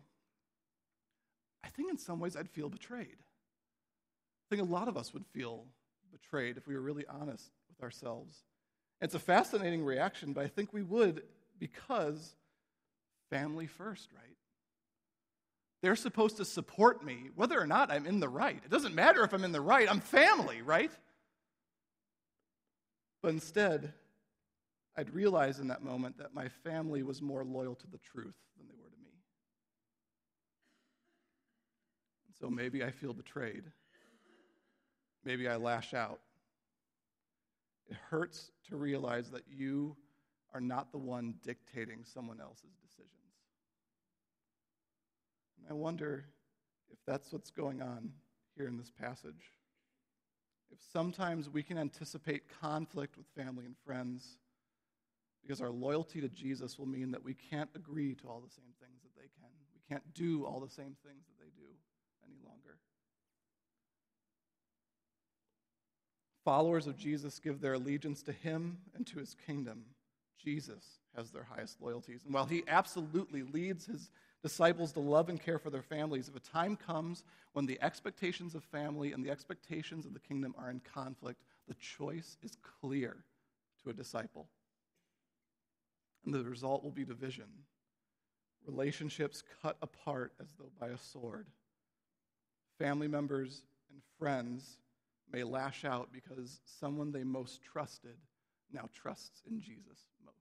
I 1.63 1.69
think 1.69 1.89
in 1.89 1.97
some 1.97 2.19
ways 2.19 2.35
I'd 2.35 2.49
feel 2.49 2.69
betrayed. 2.69 3.07
I 3.07 4.55
think 4.55 4.61
a 4.61 4.71
lot 4.71 4.87
of 4.87 4.97
us 4.97 5.13
would 5.13 5.25
feel 5.25 5.65
betrayed 6.11 6.57
if 6.57 6.67
we 6.67 6.75
were 6.75 6.81
really 6.81 7.05
honest 7.07 7.51
with 7.69 7.83
ourselves. 7.83 8.43
It's 9.01 9.15
a 9.15 9.19
fascinating 9.19 9.83
reaction, 9.83 10.33
but 10.33 10.43
I 10.43 10.47
think 10.47 10.73
we 10.73 10.83
would 10.83 11.23
because 11.59 12.35
family 13.29 13.67
first, 13.67 14.09
right? 14.13 14.35
They're 15.81 15.95
supposed 15.95 16.37
to 16.37 16.45
support 16.45 17.05
me 17.05 17.29
whether 17.35 17.59
or 17.59 17.67
not 17.67 17.91
I'm 17.91 18.05
in 18.05 18.19
the 18.19 18.27
right. 18.27 18.61
It 18.63 18.69
doesn't 18.69 18.95
matter 18.95 19.23
if 19.23 19.33
I'm 19.33 19.43
in 19.43 19.51
the 19.51 19.61
right, 19.61 19.89
I'm 19.89 20.01
family, 20.01 20.61
right? 20.61 20.91
But 23.21 23.29
instead, 23.29 23.93
I'd 24.99 25.13
realize 25.13 25.59
in 25.59 25.69
that 25.69 25.81
moment 25.81 26.17
that 26.17 26.33
my 26.33 26.49
family 26.49 27.03
was 27.03 27.21
more 27.21 27.45
loyal 27.45 27.73
to 27.73 27.87
the 27.87 27.99
truth 27.99 28.35
than 28.57 28.67
they 28.67 28.75
were 28.75 28.89
to 28.89 28.97
me. 28.97 29.13
And 32.27 32.35
so 32.37 32.49
maybe 32.49 32.83
I 32.83 32.91
feel 32.91 33.13
betrayed. 33.13 33.63
Maybe 35.23 35.47
I 35.47 35.55
lash 35.55 35.93
out. 35.93 36.19
It 37.89 37.95
hurts 38.09 38.51
to 38.67 38.75
realize 38.75 39.29
that 39.29 39.43
you 39.49 39.95
are 40.53 40.59
not 40.59 40.91
the 40.91 40.97
one 40.97 41.35
dictating 41.45 42.03
someone 42.03 42.41
else's 42.41 42.75
decisions. 42.85 43.07
And 45.57 45.67
I 45.69 45.73
wonder 45.75 46.25
if 46.91 46.97
that's 47.07 47.31
what's 47.31 47.51
going 47.51 47.81
on 47.81 48.11
here 48.57 48.67
in 48.67 48.77
this 48.77 48.91
passage. 48.91 49.53
If 50.71 50.79
sometimes 50.91 51.49
we 51.49 51.63
can 51.63 51.77
anticipate 51.77 52.43
conflict 52.59 53.15
with 53.17 53.27
family 53.27 53.65
and 53.65 53.77
friends 53.85 54.35
because 55.41 55.61
our 55.61 55.69
loyalty 55.69 56.21
to 56.21 56.29
Jesus 56.29 56.77
will 56.77 56.85
mean 56.85 57.11
that 57.11 57.23
we 57.23 57.33
can't 57.33 57.69
agree 57.75 58.15
to 58.15 58.27
all 58.27 58.39
the 58.39 58.51
same 58.51 58.73
things 58.79 59.01
that 59.03 59.15
they 59.15 59.27
can. 59.39 59.49
We 59.73 59.81
can't 59.89 60.13
do 60.13 60.45
all 60.45 60.59
the 60.59 60.69
same 60.69 60.95
things 61.05 61.25
that 61.27 61.39
they 61.39 61.49
do 61.55 61.69
any 62.23 62.37
longer. 62.45 62.77
Followers 66.45 66.87
of 66.87 66.97
Jesus 66.97 67.39
give 67.39 67.61
their 67.61 67.73
allegiance 67.73 68.21
to 68.23 68.31
him 68.31 68.77
and 68.95 69.05
to 69.07 69.19
his 69.19 69.35
kingdom. 69.45 69.85
Jesus 70.43 70.99
has 71.15 71.31
their 71.31 71.43
highest 71.43 71.81
loyalties. 71.81 72.21
And 72.25 72.33
while 72.33 72.45
he 72.45 72.63
absolutely 72.67 73.43
leads 73.43 73.85
his 73.85 74.09
disciples 74.41 74.93
to 74.93 74.99
love 74.99 75.29
and 75.29 75.41
care 75.41 75.59
for 75.59 75.69
their 75.69 75.81
families, 75.81 76.29
if 76.29 76.35
a 76.35 76.39
time 76.39 76.77
comes 76.77 77.23
when 77.53 77.65
the 77.65 77.81
expectations 77.81 78.55
of 78.55 78.63
family 78.63 79.11
and 79.11 79.23
the 79.23 79.29
expectations 79.29 80.05
of 80.05 80.13
the 80.13 80.19
kingdom 80.19 80.55
are 80.57 80.69
in 80.69 80.79
conflict, 80.79 81.41
the 81.67 81.73
choice 81.75 82.37
is 82.41 82.57
clear 82.81 83.17
to 83.83 83.89
a 83.89 83.93
disciple. 83.93 84.47
And 86.25 86.33
the 86.33 86.43
result 86.43 86.83
will 86.83 86.91
be 86.91 87.05
division. 87.05 87.47
Relationships 88.65 89.43
cut 89.61 89.77
apart 89.81 90.33
as 90.41 90.47
though 90.57 90.71
by 90.79 90.89
a 90.89 90.97
sword. 90.97 91.47
Family 92.77 93.07
members 93.07 93.63
and 93.91 94.01
friends 94.17 94.77
may 95.31 95.43
lash 95.43 95.85
out 95.85 96.09
because 96.11 96.59
someone 96.65 97.11
they 97.11 97.23
most 97.23 97.61
trusted 97.61 98.17
now 98.71 98.89
trusts 98.93 99.41
in 99.49 99.59
Jesus 99.59 100.05
most. 100.23 100.35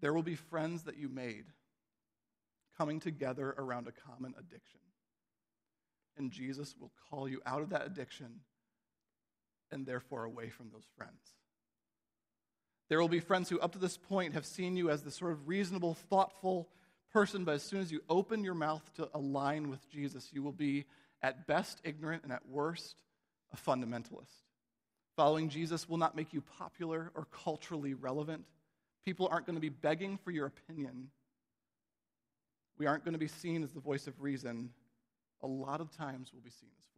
There 0.00 0.12
will 0.12 0.22
be 0.22 0.34
friends 0.34 0.82
that 0.84 0.96
you 0.96 1.08
made 1.08 1.46
coming 2.76 3.00
together 3.00 3.54
around 3.58 3.88
a 3.88 3.92
common 3.92 4.34
addiction. 4.38 4.80
And 6.16 6.30
Jesus 6.30 6.74
will 6.78 6.92
call 7.10 7.28
you 7.28 7.40
out 7.46 7.62
of 7.62 7.70
that 7.70 7.86
addiction 7.86 8.40
and 9.70 9.84
therefore 9.86 10.24
away 10.24 10.48
from 10.48 10.70
those 10.72 10.86
friends. 10.96 11.37
There 12.88 13.00
will 13.00 13.08
be 13.08 13.20
friends 13.20 13.48
who, 13.48 13.60
up 13.60 13.72
to 13.72 13.78
this 13.78 13.96
point, 13.96 14.34
have 14.34 14.46
seen 14.46 14.76
you 14.76 14.90
as 14.90 15.02
the 15.02 15.10
sort 15.10 15.32
of 15.32 15.46
reasonable, 15.46 15.94
thoughtful 15.94 16.68
person, 17.12 17.44
but 17.44 17.54
as 17.54 17.62
soon 17.62 17.80
as 17.80 17.92
you 17.92 18.00
open 18.08 18.44
your 18.44 18.54
mouth 18.54 18.82
to 18.96 19.08
align 19.14 19.68
with 19.68 19.88
Jesus, 19.90 20.30
you 20.32 20.42
will 20.42 20.52
be 20.52 20.86
at 21.22 21.46
best 21.46 21.80
ignorant 21.84 22.22
and 22.22 22.32
at 22.32 22.48
worst 22.48 23.02
a 23.52 23.56
fundamentalist. 23.56 24.44
Following 25.16 25.48
Jesus 25.48 25.88
will 25.88 25.96
not 25.98 26.16
make 26.16 26.32
you 26.32 26.40
popular 26.40 27.10
or 27.14 27.26
culturally 27.44 27.94
relevant. 27.94 28.44
People 29.04 29.28
aren't 29.30 29.46
going 29.46 29.56
to 29.56 29.60
be 29.60 29.68
begging 29.68 30.16
for 30.16 30.30
your 30.30 30.46
opinion. 30.46 31.08
We 32.78 32.86
aren't 32.86 33.04
going 33.04 33.14
to 33.14 33.18
be 33.18 33.28
seen 33.28 33.64
as 33.64 33.72
the 33.72 33.80
voice 33.80 34.06
of 34.06 34.20
reason. 34.20 34.70
A 35.42 35.46
lot 35.46 35.80
of 35.80 35.90
times 35.90 36.30
we'll 36.32 36.42
be 36.42 36.50
seen 36.50 36.70
as 36.78 36.97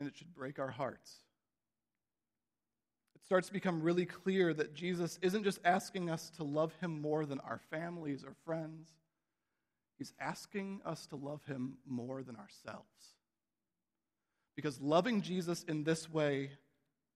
And 0.00 0.08
it 0.08 0.16
should 0.16 0.34
break 0.34 0.58
our 0.58 0.70
hearts 0.70 1.20
it 3.20 3.26
starts 3.26 3.48
to 3.48 3.52
become 3.52 3.82
really 3.82 4.06
clear 4.06 4.54
that 4.54 4.74
Jesus 4.74 5.18
isn't 5.20 5.44
just 5.44 5.58
asking 5.64 6.08
us 6.08 6.30
to 6.36 6.44
love 6.44 6.72
him 6.80 7.02
more 7.02 7.26
than 7.26 7.38
our 7.40 7.60
families 7.70 8.24
or 8.24 8.34
friends, 8.46 8.88
he's 9.98 10.14
asking 10.18 10.80
us 10.86 11.06
to 11.08 11.16
love 11.16 11.44
him 11.44 11.76
more 11.86 12.22
than 12.22 12.36
ourselves. 12.36 13.14
Because 14.56 14.80
loving 14.80 15.20
Jesus 15.20 15.64
in 15.64 15.84
this 15.84 16.10
way 16.10 16.52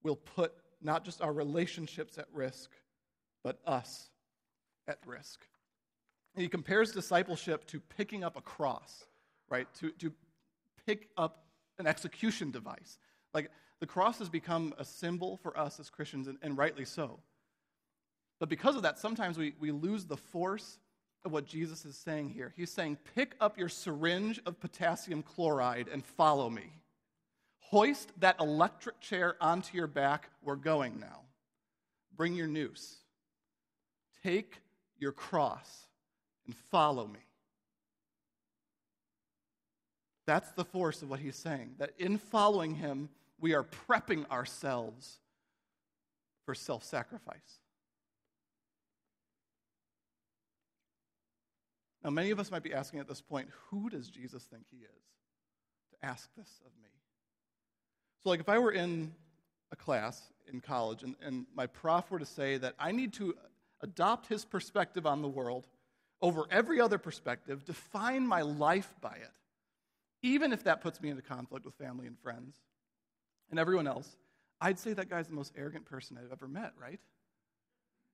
will 0.03 0.17
put 0.17 0.53
not 0.83 1.05
just 1.05 1.23
our 1.23 1.33
relationships 1.33 2.19
at 2.19 2.27
risk, 2.35 2.71
but 3.43 3.61
us 3.67 4.11
at 4.87 4.99
risk. 5.07 5.41
And 6.35 6.43
he 6.43 6.49
compares 6.49 6.93
discipleship 6.93 7.67
to 7.69 7.81
picking 7.81 8.25
up 8.25 8.37
a 8.37 8.43
cross, 8.43 9.05
right? 9.49 9.67
To, 9.77 9.91
to 9.93 10.13
pick 10.87 11.09
up 11.17 11.44
an 11.79 11.87
execution 11.87 12.51
device. 12.51 12.99
Like, 13.33 13.51
the 13.81 13.87
cross 13.87 14.19
has 14.19 14.29
become 14.29 14.75
a 14.79 14.85
symbol 14.85 15.37
for 15.37 15.59
us 15.59 15.81
as 15.81 15.91
Christians, 15.91 16.29
and, 16.29 16.39
and 16.43 16.57
rightly 16.57 16.85
so. 16.85 17.21
But 18.39 18.49
because 18.49 18.77
of 18.77 18.83
that, 18.83 18.99
sometimes 18.99 19.39
we, 19.39 19.55
we 19.61 19.71
lose 19.71 20.05
the 20.05 20.17
force 20.17 20.79
of 21.25 21.33
what 21.33 21.47
Jesus 21.47 21.85
is 21.85 21.97
saying 21.97 22.31
here. 22.31 22.53
He's 22.57 22.71
saying, 22.71 22.99
pick 23.15 23.35
up 23.41 23.59
your 23.59 23.69
syringe 23.69 24.41
of 24.47 24.61
potassium 24.61 25.23
chloride 25.23 25.89
and 25.89 26.05
follow 26.05 26.51
me. 26.51 26.73
Hoist 27.59 28.11
that 28.21 28.39
electric 28.41 29.01
chair 29.01 29.37
onto 29.41 29.77
your 29.77 29.87
back. 29.87 30.29
We're 30.43 30.57
going 30.57 31.01
now. 31.01 31.21
Bring 32.17 32.35
your 32.35 32.47
noose. 32.47 32.97
Take 34.23 34.61
your 34.99 35.13
cross 35.13 35.87
and 36.47 36.55
follow 36.71 37.07
me. 37.07 37.21
That's 40.27 40.51
the 40.53 40.65
force 40.65 41.03
of 41.03 41.11
what 41.11 41.21
he's 41.21 41.37
saying. 41.37 41.75
That 41.79 41.91
in 41.99 42.19
following 42.19 42.75
him, 42.75 43.09
we 43.41 43.55
are 43.55 43.65
prepping 43.65 44.29
ourselves 44.31 45.19
for 46.45 46.55
self 46.55 46.85
sacrifice. 46.85 47.61
Now, 52.03 52.11
many 52.11 52.31
of 52.31 52.39
us 52.39 52.51
might 52.51 52.63
be 52.63 52.75
asking 52.75 53.01
at 53.01 53.09
this 53.09 53.23
point, 53.23 53.49
who 53.71 53.89
does 53.89 54.11
Jesus 54.11 54.43
think 54.43 54.65
he 54.71 54.77
is 54.77 55.03
to 55.91 56.07
ask 56.07 56.29
this 56.37 56.61
of 56.67 56.73
me? 56.83 56.91
So, 58.23 58.29
like, 58.29 58.41
if 58.41 58.49
I 58.49 58.59
were 58.59 58.73
in 58.73 59.15
a 59.73 59.77
class 59.77 60.23
in 60.53 60.61
college 60.61 61.03
and, 61.03 61.17
and 61.25 61.47
my 61.55 61.67
prof 61.67 62.11
were 62.11 62.19
to 62.19 62.27
say 62.27 62.59
that 62.59 62.75
I 62.79 62.93
need 62.93 63.15
to 63.15 63.35
adopt 63.81 64.27
his 64.27 64.45
perspective 64.45 65.07
on 65.07 65.23
the 65.23 65.29
world 65.29 65.67
over 66.21 66.45
every 66.51 66.81
other 66.81 66.99
perspective, 66.99 67.65
define 67.65 68.27
my 68.27 68.43
life 68.43 68.95
by 69.01 69.15
it, 69.15 69.31
even 70.25 70.55
if 70.55 70.65
that 70.65 70.81
puts 70.81 71.03
me 71.03 71.11
into 71.11 71.21
conflict 71.21 71.67
with 71.67 71.75
family 71.75 72.07
and 72.07 72.19
friends, 72.19 72.57
and 73.51 73.61
everyone 73.61 73.87
else, 73.87 74.17
I'd 74.59 74.79
say 74.79 74.95
that 74.95 75.11
guy's 75.11 75.29
the 75.29 75.35
most 75.35 75.53
arrogant 75.55 75.85
person 75.85 76.19
I've 76.19 76.33
ever 76.33 76.49
met, 76.49 76.73
right? 76.81 76.99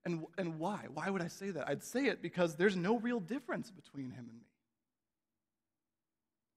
And, 0.05 0.25
and 0.37 0.59
why? 0.59 0.87
Why 0.93 1.09
would 1.09 1.23
I 1.23 1.29
say 1.29 1.53
that? 1.53 1.69
I'd 1.69 1.85
say 1.85 2.07
it 2.07 2.21
because 2.21 2.57
there's 2.57 2.75
no 2.75 2.99
real 2.99 3.21
difference 3.21 3.71
between 3.71 4.11
him 4.11 4.27
and 4.29 4.39
me. 4.41 4.47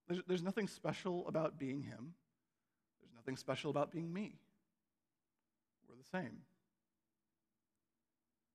There's, 0.08 0.22
there's 0.28 0.44
nothing 0.44 0.68
special 0.68 1.28
about 1.28 1.60
being 1.60 1.84
him, 1.84 2.16
there's 3.00 3.14
nothing 3.16 3.38
special 3.38 3.70
about 3.70 3.92
being 3.92 4.12
me. 4.12 4.40
We're 5.88 5.96
the 5.96 6.18
same. 6.18 6.40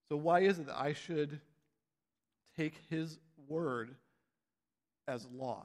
So, 0.08 0.16
why 0.16 0.40
is 0.40 0.58
it 0.58 0.66
that 0.66 0.76
I 0.80 0.94
should 0.94 1.38
take 2.56 2.74
his 2.90 3.20
word 3.46 3.94
as 5.06 5.28
law? 5.32 5.64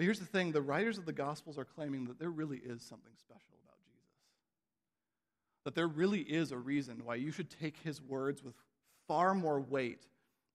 But 0.00 0.04
here's 0.04 0.18
the 0.18 0.24
thing 0.24 0.50
the 0.50 0.62
writers 0.62 0.96
of 0.96 1.04
the 1.04 1.12
Gospels 1.12 1.58
are 1.58 1.66
claiming 1.66 2.06
that 2.06 2.18
there 2.18 2.30
really 2.30 2.56
is 2.56 2.80
something 2.80 3.12
special 3.18 3.52
about 3.62 3.76
Jesus. 3.84 4.08
That 5.66 5.74
there 5.74 5.88
really 5.88 6.20
is 6.20 6.52
a 6.52 6.56
reason 6.56 7.02
why 7.04 7.16
you 7.16 7.30
should 7.30 7.50
take 7.50 7.76
his 7.76 8.00
words 8.00 8.42
with 8.42 8.54
far 9.06 9.34
more 9.34 9.60
weight 9.60 10.06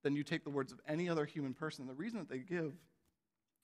than 0.02 0.16
you 0.16 0.24
take 0.24 0.46
the 0.46 0.50
words 0.50 0.72
of 0.72 0.82
any 0.88 1.08
other 1.08 1.26
human 1.26 1.54
person. 1.54 1.86
The 1.86 1.94
reason 1.94 2.18
that 2.18 2.28
they 2.28 2.40
give, 2.40 2.74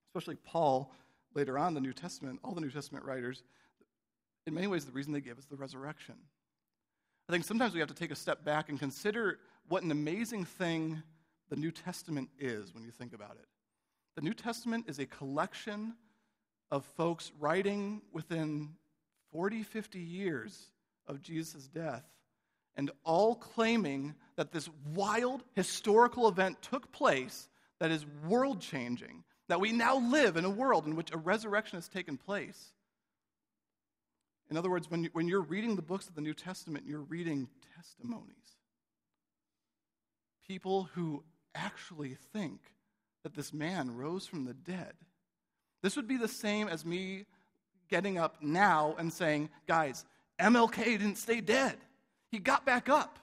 especially 0.09 0.35
Paul 0.35 0.93
later 1.33 1.57
on 1.57 1.73
the 1.73 1.81
New 1.81 1.93
Testament, 1.93 2.39
all 2.43 2.53
the 2.53 2.61
New 2.61 2.69
Testament 2.69 3.03
writers, 3.03 3.41
in 4.45 4.53
many 4.53 4.67
ways, 4.67 4.85
the 4.85 4.91
reason 4.91 5.11
they 5.13 5.19
give 5.19 5.39
is 5.39 5.47
the 5.47 5.55
resurrection. 5.55 6.13
I 7.27 7.31
think 7.31 7.43
sometimes 7.43 7.73
we 7.73 7.79
have 7.79 7.89
to 7.89 7.95
take 7.95 8.11
a 8.11 8.15
step 8.15 8.45
back 8.45 8.69
and 8.69 8.77
consider 8.77 9.39
what 9.67 9.81
an 9.81 9.89
amazing 9.89 10.45
thing 10.45 11.01
the 11.49 11.55
New 11.55 11.71
Testament 11.71 12.29
is 12.37 12.71
when 12.71 12.83
you 12.83 12.91
think 12.91 13.13
about 13.13 13.37
it. 13.39 13.47
The 14.15 14.21
New 14.21 14.33
Testament 14.33 14.85
is 14.87 14.99
a 14.99 15.05
collection 15.05 15.95
of 16.69 16.85
folks 16.97 17.31
writing 17.39 18.01
within 18.11 18.69
40, 19.31 19.63
50 19.63 19.99
years 19.99 20.71
of 21.07 21.21
Jesus' 21.21 21.67
death, 21.67 22.03
and 22.75 22.91
all 23.03 23.35
claiming 23.35 24.15
that 24.35 24.51
this 24.51 24.69
wild 24.93 25.43
historical 25.55 26.27
event 26.27 26.61
took 26.61 26.91
place 26.91 27.49
that 27.79 27.91
is 27.91 28.05
world 28.27 28.61
changing, 28.61 29.23
that 29.47 29.59
we 29.59 29.71
now 29.71 29.97
live 29.97 30.37
in 30.37 30.45
a 30.45 30.49
world 30.49 30.85
in 30.85 30.95
which 30.95 31.11
a 31.11 31.17
resurrection 31.17 31.77
has 31.77 31.87
taken 31.87 32.17
place. 32.17 32.73
In 34.49 34.57
other 34.57 34.69
words, 34.69 34.91
when, 34.91 35.05
you, 35.05 35.09
when 35.13 35.27
you're 35.27 35.41
reading 35.41 35.75
the 35.75 35.81
books 35.81 36.09
of 36.09 36.15
the 36.15 36.21
New 36.21 36.33
Testament, 36.33 36.85
you're 36.85 36.99
reading 36.99 37.47
testimonies. 37.75 38.35
People 40.45 40.89
who 40.93 41.23
actually 41.55 42.17
think 42.33 42.59
that 43.23 43.33
this 43.35 43.53
man 43.53 43.95
rose 43.95 44.25
from 44.25 44.45
the 44.45 44.53
dead. 44.53 44.93
This 45.81 45.95
would 45.95 46.07
be 46.07 46.17
the 46.17 46.27
same 46.27 46.67
as 46.67 46.85
me 46.85 47.25
getting 47.89 48.17
up 48.17 48.37
now 48.41 48.95
and 48.97 49.11
saying, 49.11 49.49
guys, 49.67 50.05
MLK 50.39 50.83
didn't 50.83 51.17
stay 51.17 51.41
dead. 51.41 51.77
He 52.31 52.39
got 52.39 52.65
back 52.65 52.89
up, 52.89 53.19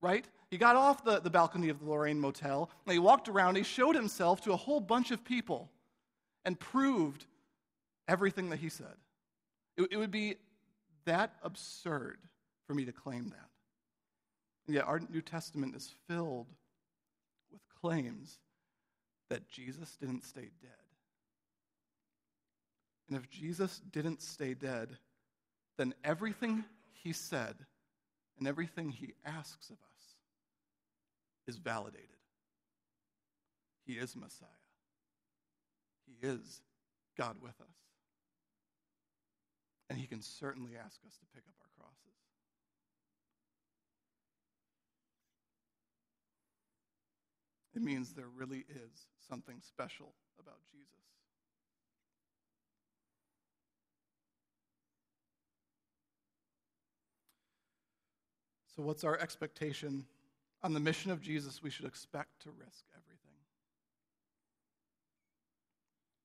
right? 0.00 0.24
He 0.50 0.58
got 0.58 0.76
off 0.76 1.04
the, 1.04 1.20
the 1.20 1.30
balcony 1.30 1.68
of 1.68 1.80
the 1.80 1.90
Lorraine 1.90 2.20
Motel, 2.20 2.70
and 2.86 2.92
he 2.92 2.98
walked 2.98 3.28
around, 3.28 3.56
he 3.56 3.62
showed 3.62 3.96
himself 3.96 4.40
to 4.42 4.52
a 4.52 4.56
whole 4.56 4.80
bunch 4.80 5.10
of 5.10 5.24
people 5.24 5.70
and 6.44 6.58
proved 6.58 7.26
everything 8.06 8.50
that 8.50 8.58
he 8.58 8.68
said. 8.68 8.94
It, 9.76 9.88
it 9.90 9.96
would 9.96 10.10
be 10.10 10.36
that 11.06 11.32
absurd 11.42 12.18
for 12.66 12.74
me 12.74 12.84
to 12.84 12.92
claim 12.92 13.30
that. 13.30 13.48
And 14.66 14.76
yet, 14.76 14.86
our 14.86 15.00
New 15.00 15.20
Testament 15.20 15.74
is 15.74 15.92
filled 16.08 16.46
with 17.50 17.60
claims 17.80 18.38
that 19.34 19.48
Jesus 19.48 19.96
didn't 20.00 20.22
stay 20.22 20.48
dead. 20.62 20.70
And 23.08 23.16
if 23.16 23.28
Jesus 23.28 23.80
didn't 23.90 24.22
stay 24.22 24.54
dead, 24.54 24.96
then 25.76 25.92
everything 26.04 26.64
he 26.92 27.12
said 27.12 27.56
and 28.38 28.46
everything 28.46 28.90
he 28.90 29.14
asks 29.26 29.70
of 29.70 29.76
us 29.76 30.14
is 31.48 31.56
validated. 31.56 32.06
He 33.84 33.94
is 33.94 34.14
Messiah, 34.14 34.46
he 36.06 36.24
is 36.24 36.62
God 37.18 37.34
with 37.42 37.60
us. 37.60 37.76
And 39.90 39.98
he 39.98 40.06
can 40.06 40.22
certainly 40.22 40.74
ask 40.76 41.00
us 41.04 41.16
to 41.16 41.26
pick 41.34 41.42
up 41.48 41.54
our 41.60 41.68
crosses. 41.76 42.13
It 47.74 47.82
means 47.82 48.12
there 48.12 48.28
really 48.34 48.64
is 48.68 49.06
something 49.28 49.56
special 49.60 50.12
about 50.38 50.58
Jesus. 50.70 50.84
So, 58.76 58.82
what's 58.82 59.04
our 59.04 59.18
expectation? 59.18 60.04
On 60.62 60.72
the 60.72 60.80
mission 60.80 61.10
of 61.10 61.20
Jesus, 61.20 61.62
we 61.62 61.70
should 61.70 61.84
expect 61.84 62.42
to 62.42 62.50
risk 62.50 62.84
everything. 62.92 63.38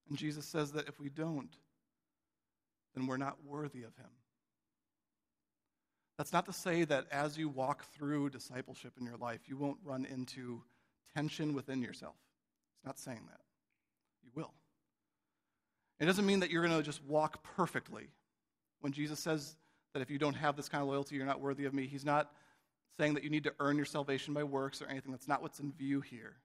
And 0.08 0.18
Jesus 0.18 0.46
says 0.46 0.72
that 0.72 0.88
if 0.88 1.00
we 1.00 1.10
don't, 1.10 1.56
then 2.96 3.06
we're 3.06 3.18
not 3.18 3.38
worthy 3.46 3.84
of 3.84 3.96
him. 3.98 4.10
That's 6.18 6.34
not 6.34 6.46
to 6.48 6.54
say 6.54 6.84
that 6.86 7.06
as 7.12 7.38
you 7.38 7.50
walk 7.50 7.86
through 7.94 8.32
discipleship 8.32 8.94
in 9.00 9.06
your 9.06 9.18
life, 9.18 9.42
you 9.48 9.56
won't 9.56 9.78
run 9.84 10.06
into 10.06 10.64
tension 11.16 11.54
within 11.54 11.82
yourself. 11.82 12.16
It's 12.78 12.86
not 12.86 13.00
saying 13.00 13.22
that. 13.30 13.42
You 14.24 14.32
will. 14.36 14.52
It 16.00 16.06
doesn't 16.06 16.26
mean 16.26 16.40
that 16.40 16.50
you're 16.50 16.66
going 16.66 16.78
to 16.78 16.84
just 16.84 17.04
walk 17.04 17.44
perfectly. 17.44 18.08
When 18.82 18.94
Jesus 18.94 19.20
says 19.20 19.56
that 19.94 20.02
if 20.02 20.10
you 20.10 20.18
don't 20.18 20.36
have 20.36 20.56
this 20.56 20.70
kind 20.70 20.82
of 20.82 20.88
loyalty, 20.88 21.16
you're 21.16 21.26
not 21.26 21.42
worthy 21.42 21.66
of 21.66 21.74
me, 21.74 21.88
he's 21.88 22.06
not 22.06 22.32
saying 22.98 23.14
that 23.16 23.24
you 23.24 23.30
need 23.30 23.44
to 23.46 23.54
earn 23.60 23.76
your 23.78 23.86
salvation 23.86 24.34
by 24.34 24.44
works 24.44 24.82
or 24.82 24.88
anything. 24.88 25.12
That's 25.12 25.28
not 25.28 25.42
what's 25.42 25.60
in 25.60 25.72
view 25.74 26.02
here. 26.02 26.38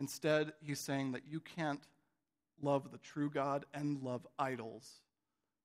Instead, 0.00 0.52
he's 0.60 0.80
saying 0.80 1.12
that 1.12 1.22
you 1.28 1.40
can't 1.40 1.80
love 2.60 2.90
the 2.90 2.98
true 2.98 3.30
God 3.30 3.66
and 3.74 4.02
love 4.02 4.26
idols 4.38 5.00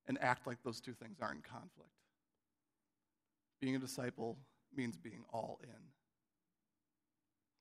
and 0.08 0.18
act 0.22 0.48
like 0.48 0.58
those 0.64 0.80
two 0.80 0.94
things 0.94 1.18
are 1.22 1.32
in 1.32 1.42
conflict. 1.42 1.92
Being 3.62 3.76
a 3.76 3.80
disciple 3.80 4.38
means 4.76 4.98
being 4.98 5.24
all 5.32 5.60
in. 5.64 5.97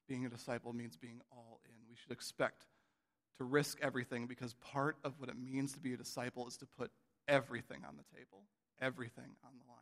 Being 0.09 0.27
a 0.27 0.29
disciple 0.29 0.73
means 0.73 0.97
being 0.97 1.21
all 1.33 1.61
in. 1.65 1.75
We 1.89 1.97
should 1.97 2.13
expect 2.13 2.67
to 3.39 3.45
risk 3.45 3.79
everything 3.83 4.27
because 4.27 4.55
part 4.55 4.97
of 5.05 5.15
what 5.19 5.29
it 5.29 5.37
means 5.39 5.73
to 5.73 5.81
be 5.81 5.93
a 5.93 5.97
disciple 5.97 6.47
is 6.47 6.57
to 6.59 6.67
put 6.67 6.91
everything 7.29 7.83
on 7.87 7.97
the 7.97 8.17
table, 8.17 8.45
everything 8.81 9.37
on 9.45 9.51
the 9.59 9.71
line. 9.71 9.81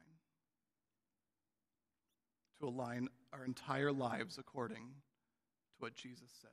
To 2.60 2.68
align 2.68 3.08
our 3.32 3.44
entire 3.44 3.92
lives 3.92 4.38
according 4.38 4.76
to 4.76 5.74
what 5.78 5.94
Jesus 5.94 6.30
says. 6.40 6.50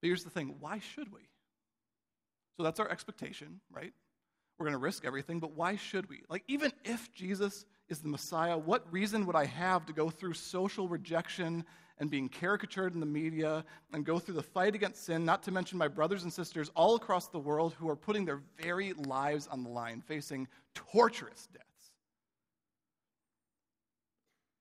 But 0.00 0.08
here's 0.08 0.24
the 0.24 0.30
thing 0.30 0.56
why 0.60 0.78
should 0.78 1.12
we? 1.12 1.28
So 2.56 2.62
that's 2.62 2.80
our 2.80 2.88
expectation, 2.88 3.60
right? 3.70 3.92
We're 4.58 4.66
going 4.66 4.78
to 4.78 4.78
risk 4.78 5.04
everything, 5.04 5.40
but 5.40 5.52
why 5.52 5.76
should 5.76 6.08
we? 6.08 6.22
Like, 6.28 6.44
even 6.46 6.72
if 6.84 7.12
Jesus 7.12 7.64
is 7.88 8.00
the 8.00 8.08
Messiah, 8.08 8.56
what 8.56 8.90
reason 8.92 9.26
would 9.26 9.36
I 9.36 9.44
have 9.44 9.86
to 9.86 9.92
go 9.92 10.10
through 10.10 10.34
social 10.34 10.88
rejection 10.88 11.64
and 11.98 12.10
being 12.10 12.28
caricatured 12.28 12.94
in 12.94 13.00
the 13.00 13.06
media 13.06 13.64
and 13.92 14.04
go 14.04 14.18
through 14.18 14.34
the 14.34 14.42
fight 14.42 14.74
against 14.74 15.04
sin, 15.04 15.24
not 15.24 15.42
to 15.44 15.52
mention 15.52 15.78
my 15.78 15.88
brothers 15.88 16.24
and 16.24 16.32
sisters 16.32 16.70
all 16.74 16.96
across 16.96 17.28
the 17.28 17.38
world 17.38 17.74
who 17.74 17.88
are 17.88 17.96
putting 17.96 18.24
their 18.24 18.40
very 18.60 18.92
lives 18.94 19.46
on 19.46 19.62
the 19.62 19.68
line, 19.68 20.00
facing 20.00 20.48
torturous 20.74 21.48
deaths? 21.52 21.64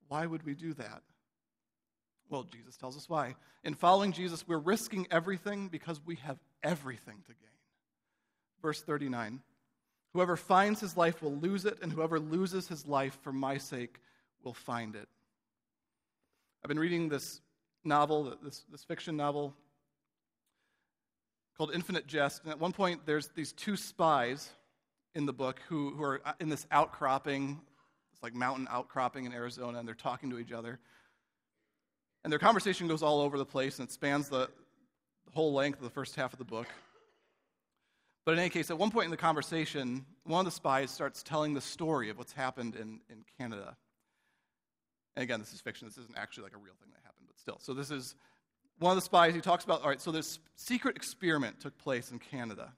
Why 0.10 0.26
would 0.26 0.44
we 0.44 0.54
do 0.54 0.74
that? 0.76 1.02
Well, 2.30 2.44
Jesus 2.44 2.78
tells 2.78 2.98
us 2.98 3.10
why. 3.10 3.36
In 3.64 3.74
following 3.74 4.12
Jesus, 4.12 4.48
we're 4.48 4.58
risking 4.58 5.08
everything 5.10 5.70
because 5.70 6.02
we 6.06 6.16
have 6.18 6.38
everything 6.62 7.18
to 7.26 7.34
gain. 7.34 7.50
Verse 8.62 8.82
39 8.82 9.42
Whoever 10.14 10.36
finds 10.38 10.80
his 10.80 10.96
life 10.96 11.22
will 11.22 11.36
lose 11.36 11.66
it, 11.66 11.80
and 11.82 11.92
whoever 11.92 12.20
loses 12.20 12.68
his 12.68 12.86
life 12.86 13.18
for 13.22 13.34
my 13.34 13.58
sake 13.58 14.00
will 14.44 14.54
find 14.54 14.96
it. 14.96 15.08
I've 16.64 16.68
been 16.68 16.80
reading 16.80 17.10
this 17.10 17.42
novel, 17.84 18.38
this, 18.44 18.64
this 18.72 18.84
fiction 18.84 19.18
novel 19.18 19.56
called 21.58 21.72
Infinite 21.74 22.08
Jest. 22.08 22.44
And 22.44 22.52
at 22.52 22.60
one 22.60 22.72
point, 22.72 23.06
there's 23.06 23.30
these 23.30 23.54
two 23.54 23.76
spies 23.76 24.50
in 25.16 25.26
the 25.26 25.34
book 25.34 25.60
who, 25.68 25.92
who 25.92 26.04
are 26.04 26.22
uh, 26.26 26.34
in 26.40 26.50
this 26.50 26.66
outcropping, 26.72 27.60
it's 28.14 28.24
like 28.24 28.34
mountain 28.34 28.68
outcropping 28.70 29.26
in 29.26 29.34
Arizona, 29.34 29.80
and 29.80 29.88
they're 29.88 29.96
talking 29.96 30.30
to 30.30 30.40
each 30.40 30.52
other. 30.52 30.80
And 32.24 32.32
their 32.32 32.40
conversation 32.40 32.88
goes 32.88 33.04
all 33.04 33.20
over 33.20 33.38
the 33.38 33.46
place, 33.46 33.80
and 33.80 33.88
it 33.88 33.92
spans 33.92 34.30
the, 34.30 34.50
the 35.26 35.32
whole 35.34 35.54
length 35.54 35.80
of 35.80 35.84
the 35.84 35.90
first 35.90 36.16
half 36.16 36.34
of 36.34 36.40
the 36.40 36.46
book. 36.46 36.68
But 38.26 38.34
in 38.34 38.40
any 38.40 38.50
case, 38.50 38.70
at 38.70 38.78
one 38.78 38.90
point 38.90 39.06
in 39.06 39.12
the 39.12 39.18
conversation, 39.18 40.06
one 40.24 40.40
of 40.40 40.46
the 40.46 40.52
spies 40.52 40.92
starts 40.92 41.24
telling 41.24 41.54
the 41.54 41.62
story 41.62 42.10
of 42.10 42.18
what's 42.18 42.32
happened 42.32 42.76
in, 42.76 43.02
in 43.10 43.26
Canada. 43.38 43.76
And 45.16 45.24
again, 45.24 45.40
this 45.40 45.54
is 45.54 45.60
fiction. 45.60 45.88
This 45.88 45.98
isn't 45.98 46.18
actually 46.18 46.46
like 46.46 46.56
a 46.56 46.58
real 46.58 46.74
thing 46.80 46.90
that 46.92 47.02
happened, 47.04 47.28
but 47.28 47.38
still. 47.38 47.60
So 47.60 47.74
this 47.74 47.92
is 47.92 48.16
one 48.80 48.92
of 48.92 48.98
the 48.98 49.02
spies. 49.02 49.36
He 49.36 49.42
talks 49.42 49.66
about, 49.66 49.82
all 49.82 49.90
right, 49.90 50.02
so 50.02 50.12
this 50.12 50.40
secret 50.56 50.96
experiment 50.96 51.60
took 51.60 51.78
place 51.78 52.12
in 52.12 52.20
Canada. 52.20 52.72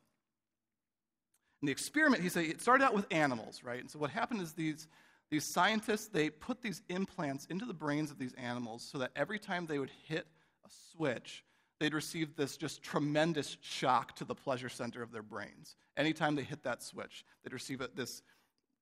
And 1.62 1.67
the 1.67 1.71
experiment, 1.71 2.23
he 2.23 2.29
said, 2.29 2.45
it 2.45 2.62
started 2.62 2.84
out 2.84 2.95
with 2.95 3.05
animals, 3.12 3.63
right? 3.63 3.79
And 3.79 3.89
so 3.89 3.99
what 3.99 4.10
happened 4.10 4.41
is 4.41 4.53
these, 4.53 4.88
these 5.29 5.45
scientists, 5.45 6.08
they 6.08 6.29
put 6.29 6.62
these 6.62 6.81
implants 6.89 7.45
into 7.45 7.65
the 7.65 7.73
brains 7.73 8.12
of 8.12 8.17
these 8.17 8.34
animals 8.34 8.88
so 8.91 8.97
that 8.97 9.12
every 9.15 9.39
time 9.39 9.67
they 9.67 9.79
would 9.79 9.91
hit 10.08 10.27
a 10.65 10.69
switch, 10.91 11.43
they'd 11.80 11.94
receive 11.94 12.36
this 12.36 12.58
just 12.58 12.82
tremendous 12.82 13.58
shock 13.62 14.16
to 14.16 14.26
the 14.26 14.36
pleasure 14.36 14.70
center 14.70 15.02
of 15.02 15.12
their 15.12 15.24
brains. 15.24 15.76
Anytime 15.98 16.36
they 16.36 16.44
hit 16.44 16.64
that 16.64 16.82
switch, 16.82 17.26
they'd 17.44 17.54
receive 17.54 17.82
this 17.96 18.22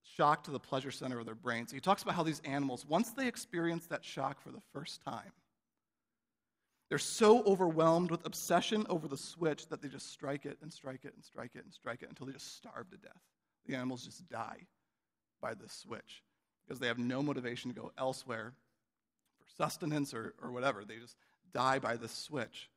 shock 0.04 0.44
to 0.44 0.52
the 0.52 0.60
pleasure 0.60 0.92
center 0.92 1.20
of 1.20 1.26
their 1.26 1.36
brains. 1.36 1.72
He 1.72 1.80
talks 1.80 2.04
about 2.04 2.16
how 2.16 2.24
these 2.24 2.42
animals, 2.46 2.86
once 2.86 3.12
they 3.12 3.28
experience 3.28 3.88
that 3.88 4.04
shock 4.04 4.42
for 4.42 4.52
the 4.52 4.62
first 4.74 5.04
time, 5.04 5.32
they're 6.90 7.00
so 7.00 7.44
overwhelmed 7.46 8.12
with 8.12 8.26
obsession 8.26 8.86
over 8.90 9.08
the 9.08 9.18
switch 9.18 9.68
that 9.70 9.82
they 9.82 9.88
just 9.88 10.12
strike 10.12 10.46
it 10.46 10.58
and 10.62 10.72
strike 10.72 11.06
it 11.06 11.14
and 11.16 11.24
strike 11.24 11.56
it 11.56 11.64
and 11.64 11.74
strike 11.74 12.04
it 12.04 12.10
until 12.10 12.28
they 12.28 12.34
just 12.34 12.56
starve 12.58 12.90
to 12.92 12.98
death. 12.98 13.22
The 13.66 13.76
animals 13.76 14.06
just 14.06 14.30
die 14.30 14.68
by 15.42 15.54
this 15.56 15.74
switch 15.74 16.22
because 16.64 16.80
they 16.80 16.88
have 16.88 17.00
no 17.00 17.24
motivation 17.24 17.74
to 17.74 17.80
go 17.80 17.92
elsewhere 17.98 18.54
for 19.40 19.64
sustenance 19.64 20.14
or, 20.14 20.36
or 20.42 20.52
whatever. 20.52 20.84
They 20.86 20.98
just 20.98 21.16
die 21.54 21.80
by 21.80 21.96
this 21.96 22.12
switch 22.12 22.70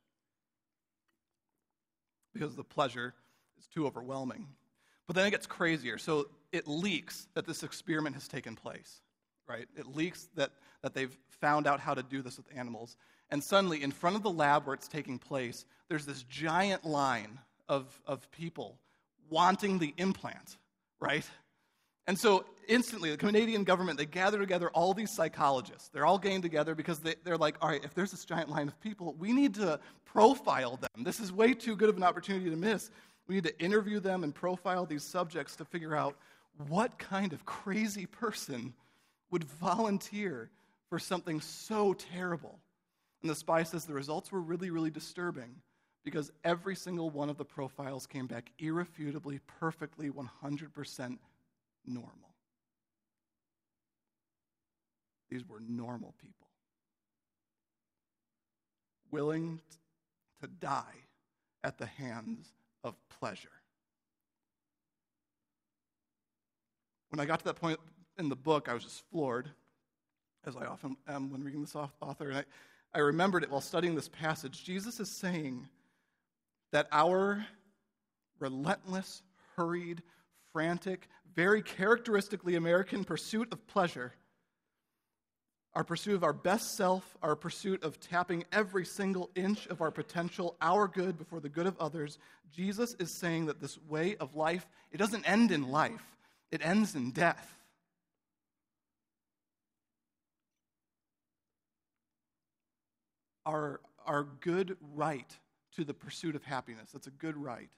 because 2.37 2.55
the 2.55 2.63
pleasure 2.63 3.13
is 3.57 3.67
too 3.67 3.85
overwhelming. 3.85 4.47
But 5.07 5.15
then 5.15 5.25
it 5.25 5.31
gets 5.31 5.47
crazier. 5.47 5.97
So 5.97 6.27
it 6.51 6.67
leaks 6.67 7.27
that 7.33 7.45
this 7.45 7.63
experiment 7.63 8.15
has 8.15 8.27
taken 8.27 8.55
place, 8.55 9.01
right? 9.47 9.65
It 9.75 9.95
leaks 9.95 10.29
that, 10.35 10.51
that 10.81 10.93
they've 10.93 11.15
found 11.29 11.65
out 11.65 11.79
how 11.79 11.93
to 11.93 12.03
do 12.03 12.21
this 12.21 12.37
with 12.37 12.47
animals. 12.55 12.97
And 13.29 13.43
suddenly, 13.43 13.83
in 13.83 13.91
front 13.91 14.15
of 14.15 14.23
the 14.23 14.31
lab 14.31 14.65
where 14.65 14.73
it's 14.73 14.87
taking 14.87 15.17
place, 15.17 15.65
there's 15.89 16.05
this 16.05 16.23
giant 16.23 16.85
line 16.85 17.39
of, 17.67 18.01
of 18.05 18.29
people 18.31 18.77
wanting 19.29 19.79
the 19.79 19.93
implant, 19.97 20.57
right? 20.99 21.27
And 22.07 22.17
so 22.17 22.45
instantly, 22.69 23.11
the 23.11 23.17
Canadian 23.17 23.65
government, 23.65 23.97
they 23.97 24.05
gather 24.05 24.39
together 24.39 24.69
all 24.69 24.93
these 24.93 25.11
psychologists. 25.11 25.89
They're 25.89 26.05
all 26.05 26.17
getting 26.17 26.41
together 26.41 26.73
because 26.73 26.99
they, 26.99 27.15
they're 27.25 27.37
like, 27.37 27.57
all 27.61 27.69
right, 27.69 27.83
if 27.83 27.93
there's 27.93 28.11
this 28.11 28.23
giant 28.23 28.49
line 28.49 28.69
of 28.69 28.79
people, 28.79 29.13
we 29.19 29.33
need 29.33 29.53
to 29.55 29.79
profile 30.05 30.77
them. 30.77 31.03
This 31.03 31.19
is 31.19 31.33
way 31.33 31.53
too 31.53 31.75
good 31.75 31.89
of 31.89 31.97
an 31.97 32.03
opportunity 32.03 32.49
to 32.49 32.55
miss. 32.55 32.89
We 33.27 33.35
need 33.35 33.43
to 33.43 33.59
interview 33.61 33.99
them 33.99 34.23
and 34.23 34.33
profile 34.33 34.85
these 34.85 35.03
subjects 35.03 35.57
to 35.57 35.65
figure 35.65 35.95
out 35.95 36.15
what 36.69 36.97
kind 36.97 37.33
of 37.33 37.45
crazy 37.45 38.05
person 38.05 38.73
would 39.29 39.43
volunteer 39.43 40.49
for 40.89 40.99
something 40.99 41.41
so 41.41 41.93
terrible. 41.93 42.57
And 43.21 43.29
the 43.29 43.35
spy 43.35 43.63
says 43.63 43.85
the 43.85 43.93
results 43.93 44.31
were 44.31 44.39
really, 44.39 44.69
really 44.69 44.89
disturbing 44.89 45.55
because 46.05 46.31
every 46.45 46.75
single 46.75 47.09
one 47.09 47.29
of 47.29 47.37
the 47.37 47.43
profiles 47.43 48.07
came 48.07 48.27
back 48.27 48.49
irrefutably, 48.59 49.41
perfectly, 49.59 50.09
100% 50.09 51.17
normal. 51.87 52.11
These 55.29 55.47
were 55.47 55.59
normal 55.67 56.13
people, 56.21 56.47
willing 59.11 59.59
to 60.41 60.47
die 60.47 61.05
at 61.63 61.77
the 61.77 61.85
hands 61.85 62.53
of 62.83 62.95
pleasure. 63.19 63.49
When 67.09 67.19
I 67.19 67.25
got 67.25 67.39
to 67.39 67.45
that 67.45 67.55
point 67.55 67.79
in 68.17 68.29
the 68.29 68.35
book, 68.35 68.69
I 68.69 68.73
was 68.73 68.83
just 68.83 69.03
floored, 69.09 69.49
as 70.45 70.55
I 70.55 70.65
often 70.65 70.95
am 71.07 71.31
when 71.31 71.43
reading 71.43 71.61
this 71.61 71.75
author. 71.75 72.29
And 72.29 72.37
I, 72.37 72.43
I 72.93 72.99
remembered 72.99 73.43
it 73.43 73.51
while 73.51 73.61
studying 73.61 73.95
this 73.95 74.09
passage. 74.09 74.63
Jesus 74.63 74.99
is 74.99 75.09
saying 75.09 75.67
that 76.71 76.87
our 76.91 77.45
relentless, 78.39 79.23
hurried, 79.55 80.03
frantic, 80.57 81.07
very 81.35 81.61
characteristically 81.61 82.55
American 82.55 83.03
pursuit 83.03 83.47
of 83.51 83.67
pleasure, 83.67 84.11
our 85.75 85.83
pursuit 85.83 86.15
of 86.15 86.23
our 86.23 86.33
best 86.33 86.75
self, 86.75 87.15
our 87.21 87.35
pursuit 87.35 87.83
of 87.83 87.99
tapping 87.99 88.43
every 88.51 88.83
single 88.83 89.29
inch 89.35 89.67
of 89.67 89.81
our 89.81 89.91
potential, 89.91 90.55
our 90.59 90.87
good 90.87 91.15
before 91.15 91.39
the 91.39 91.47
good 91.47 91.67
of 91.67 91.77
others, 91.79 92.17
Jesus 92.51 92.95
is 92.97 93.11
saying 93.11 93.45
that 93.45 93.61
this 93.61 93.77
way 93.87 94.15
of 94.15 94.35
life, 94.35 94.67
it 94.91 94.97
doesn't 94.97 95.29
end 95.29 95.51
in 95.51 95.69
life, 95.69 96.17
it 96.49 96.65
ends 96.65 96.95
in 96.95 97.11
death. 97.11 97.55
Our, 103.45 103.79
our 104.07 104.23
good 104.23 104.75
right 104.95 105.37
to 105.75 105.83
the 105.83 105.93
pursuit 105.93 106.35
of 106.35 106.43
happiness, 106.43 106.89
that's 106.91 107.05
a 107.05 107.11
good 107.11 107.37
right 107.37 107.69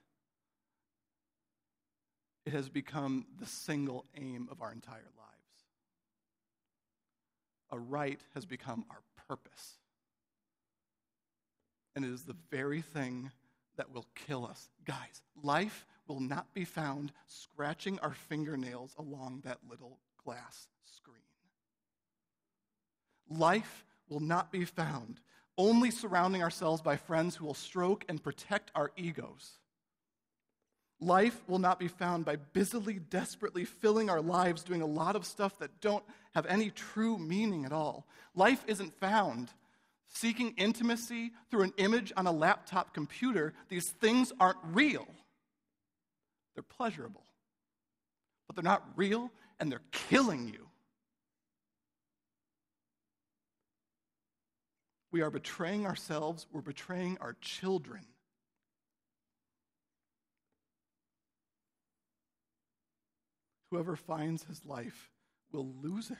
it 2.49 2.53
has 2.53 2.67
become 2.67 3.27
the 3.39 3.45
single 3.45 4.05
aim 4.17 4.47
of 4.49 4.59
our 4.59 4.71
entire 4.71 4.95
lives. 4.95 5.65
A 7.69 7.77
right 7.77 8.19
has 8.33 8.43
become 8.43 8.85
our 8.89 9.03
purpose. 9.27 9.75
And 11.95 12.03
it 12.03 12.09
is 12.09 12.23
the 12.23 12.35
very 12.49 12.81
thing 12.81 13.29
that 13.77 13.93
will 13.93 14.07
kill 14.15 14.47
us. 14.47 14.67
Guys, 14.83 15.21
life 15.43 15.85
will 16.07 16.19
not 16.19 16.51
be 16.55 16.65
found 16.65 17.11
scratching 17.27 17.99
our 17.99 18.15
fingernails 18.15 18.95
along 18.97 19.43
that 19.45 19.59
little 19.69 19.99
glass 20.25 20.69
screen. 20.85 21.17
Life 23.29 23.85
will 24.09 24.21
not 24.21 24.51
be 24.51 24.65
found 24.65 25.19
only 25.55 25.91
surrounding 25.91 26.41
ourselves 26.41 26.81
by 26.81 26.97
friends 26.97 27.35
who 27.35 27.45
will 27.45 27.53
stroke 27.53 28.05
and 28.09 28.23
protect 28.23 28.71
our 28.73 28.89
egos. 28.97 29.59
Life 31.01 31.41
will 31.47 31.59
not 31.59 31.79
be 31.79 31.87
found 31.87 32.25
by 32.25 32.35
busily, 32.35 32.99
desperately 32.99 33.63
filling 33.63 34.09
our 34.09 34.21
lives 34.21 34.63
doing 34.63 34.81
a 34.81 34.85
lot 34.85 35.15
of 35.15 35.25
stuff 35.25 35.57
that 35.59 35.79
don't 35.79 36.03
have 36.35 36.45
any 36.45 36.71
true 36.71 37.17
meaning 37.17 37.63
at 37.65 37.71
all. 37.71 38.05
Life 38.35 38.63
isn't 38.67 38.99
found 38.99 39.49
seeking 40.09 40.53
intimacy 40.57 41.31
through 41.49 41.61
an 41.61 41.73
image 41.77 42.11
on 42.17 42.27
a 42.27 42.31
laptop 42.31 42.93
computer. 42.93 43.53
These 43.69 43.91
things 43.91 44.33
aren't 44.39 44.57
real. 44.73 45.07
They're 46.55 46.63
pleasurable, 46.63 47.23
but 48.47 48.55
they're 48.55 48.63
not 48.63 48.83
real 48.97 49.31
and 49.59 49.71
they're 49.71 49.81
killing 49.91 50.47
you. 50.47 50.67
We 55.11 55.21
are 55.21 55.31
betraying 55.31 55.85
ourselves, 55.85 56.45
we're 56.51 56.61
betraying 56.61 57.17
our 57.21 57.35
children. 57.41 58.01
Whoever 63.71 63.95
finds 63.95 64.43
his 64.43 64.65
life 64.65 65.11
will 65.51 65.73
lose 65.81 66.09
it. 66.09 66.17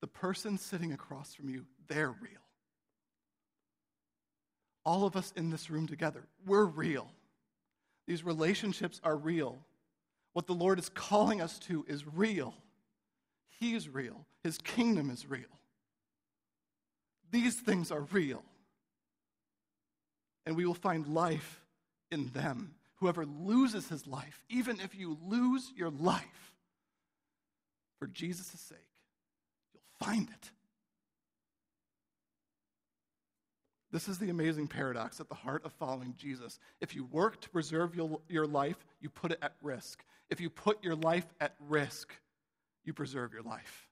The 0.00 0.06
person 0.06 0.58
sitting 0.58 0.92
across 0.92 1.34
from 1.34 1.48
you, 1.48 1.66
they're 1.88 2.10
real. 2.10 2.40
All 4.84 5.04
of 5.04 5.16
us 5.16 5.32
in 5.36 5.50
this 5.50 5.68
room 5.68 5.86
together, 5.86 6.22
we're 6.46 6.64
real. 6.64 7.10
These 8.06 8.24
relationships 8.24 9.00
are 9.02 9.16
real. 9.16 9.58
What 10.32 10.46
the 10.46 10.54
Lord 10.54 10.78
is 10.78 10.88
calling 10.88 11.40
us 11.40 11.58
to 11.60 11.84
is 11.88 12.06
real. 12.06 12.54
He 13.58 13.74
is 13.74 13.88
real. 13.88 14.26
His 14.44 14.58
kingdom 14.58 15.10
is 15.10 15.28
real. 15.28 15.42
These 17.30 17.56
things 17.56 17.90
are 17.90 18.02
real. 18.12 18.44
And 20.44 20.54
we 20.54 20.64
will 20.64 20.74
find 20.74 21.06
life 21.08 21.60
in 22.10 22.28
them 22.28 22.74
whoever 22.96 23.24
loses 23.24 23.88
his 23.88 24.06
life, 24.06 24.42
even 24.48 24.80
if 24.80 24.94
you 24.94 25.18
lose 25.26 25.72
your 25.76 25.90
life, 25.90 26.54
for 27.98 28.06
Jesus' 28.06 28.60
sake, 28.60 28.78
you'll 29.72 30.06
find 30.06 30.28
it. 30.28 30.50
This 33.92 34.08
is 34.08 34.18
the 34.18 34.30
amazing 34.30 34.66
paradox 34.66 35.20
at 35.20 35.28
the 35.28 35.34
heart 35.34 35.64
of 35.64 35.72
following 35.72 36.14
Jesus. 36.18 36.58
If 36.80 36.94
you 36.94 37.04
work 37.04 37.40
to 37.40 37.48
preserve 37.48 37.94
your, 37.94 38.20
your 38.28 38.46
life, 38.46 38.76
you 39.00 39.08
put 39.08 39.32
it 39.32 39.38
at 39.40 39.54
risk. 39.62 40.04
If 40.28 40.40
you 40.40 40.50
put 40.50 40.82
your 40.82 40.96
life 40.96 41.26
at 41.40 41.54
risk, 41.68 42.12
you 42.84 42.92
preserve 42.92 43.32
your 43.32 43.42
life. 43.42 43.88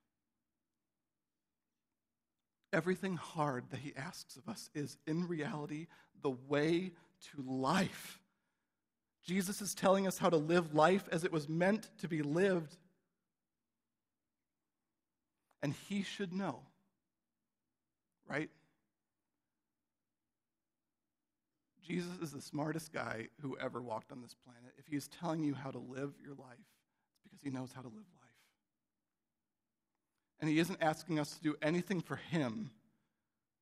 Everything 2.73 3.17
hard 3.17 3.65
that 3.71 3.81
he 3.81 3.95
asks 3.97 4.37
of 4.37 4.49
us 4.49 4.69
is, 4.75 4.99
in 5.07 5.29
reality, 5.29 5.87
the 6.23 6.35
way 6.49 6.91
to 7.33 7.43
life. 7.47 8.21
Jesus 9.25 9.63
is 9.63 9.75
telling 9.75 10.07
us 10.07 10.19
how 10.19 10.29
to 10.29 10.37
live 10.37 10.75
life 10.75 11.09
as 11.11 11.25
it 11.25 11.33
was 11.33 11.49
meant 11.49 11.89
to 11.99 12.09
be 12.09 12.23
lived. 12.23 12.77
And 15.63 15.73
he 15.89 16.03
should 16.03 16.33
know, 16.33 16.61
right? 18.29 18.51
Jesus 21.87 22.13
is 22.23 22.33
the 22.33 22.41
smartest 22.41 22.93
guy 22.93 23.29
who 23.41 23.57
ever 23.59 23.81
walked 23.81 24.13
on 24.13 24.21
this 24.21 24.35
planet. 24.45 24.73
If 24.79 24.87
he's 24.87 25.09
telling 25.09 25.43
you 25.43 25.55
how 25.55 25.71
to 25.71 25.79
live 25.79 26.13
your 26.23 26.35
life, 26.35 26.59
it's 26.59 27.23
because 27.23 27.41
he 27.43 27.51
knows 27.51 27.71
how 27.75 27.81
to 27.83 27.89
live 27.89 27.97
life. 27.97 28.25
And 30.41 30.51
he 30.51 30.59
isn't 30.59 30.83
asking 30.83 31.19
us 31.19 31.35
to 31.35 31.43
do 31.43 31.57
anything 31.63 32.01
for 32.01 32.17
him 32.17 32.71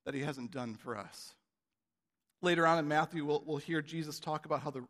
that 0.04 0.14
he 0.14 0.20
hasn't 0.20 0.50
done 0.50 0.74
for 0.74 0.96
us. 0.96 1.34
Later 2.40 2.66
on 2.66 2.78
in 2.78 2.88
Matthew, 2.88 3.24
we'll, 3.24 3.42
we'll 3.46 3.58
hear 3.58 3.80
Jesus 3.80 4.18
talk 4.18 4.46
about 4.46 4.62
how 4.62 4.70
the, 4.70 4.84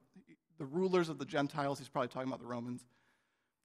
the 0.62 0.66
rulers 0.66 1.08
of 1.08 1.18
the 1.18 1.24
Gentiles, 1.24 1.80
he's 1.80 1.88
probably 1.88 2.06
talking 2.06 2.28
about 2.28 2.38
the 2.38 2.46
Romans, 2.46 2.84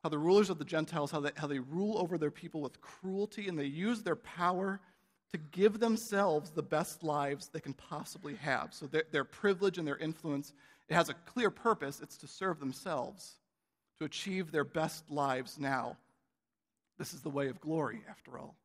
how 0.02 0.10
the 0.10 0.18
rulers 0.18 0.50
of 0.50 0.58
the 0.58 0.66
Gentiles, 0.66 1.12
how 1.12 1.20
they, 1.20 1.30
how 1.36 1.46
they 1.46 1.60
rule 1.60 1.96
over 2.00 2.18
their 2.18 2.32
people 2.32 2.60
with 2.60 2.82
cruelty 2.82 3.48
and 3.48 3.60
they 3.60 3.66
use 3.66 4.02
their 4.02 4.16
power 4.16 4.80
to 5.32 5.38
give 5.38 5.80
themselves 5.80 6.50
the 6.50 6.64
best 6.64 7.04
lives 7.04 7.50
they 7.50 7.60
can 7.60 7.74
possibly 7.74 8.34
have. 8.38 8.74
So 8.74 8.88
their, 8.88 9.04
their 9.12 9.24
privilege 9.24 9.78
and 9.78 9.88
their 9.88 9.98
influence, 9.98 10.54
it 10.90 10.96
has 10.96 11.10
a 11.10 11.14
clear 11.14 11.52
purpose. 11.52 12.00
It's 12.02 12.18
to 12.18 12.28
serve 12.28 12.60
themselves, 12.60 13.36
to 14.00 14.06
achieve 14.06 14.52
their 14.52 14.64
best 14.64 15.12
lives 15.12 15.60
now. 15.60 15.98
This 16.98 17.14
is 17.14 17.22
the 17.22 17.30
way 17.30 17.48
of 17.48 17.62
glory, 17.62 18.02
after 18.10 18.40
all. 18.40 18.56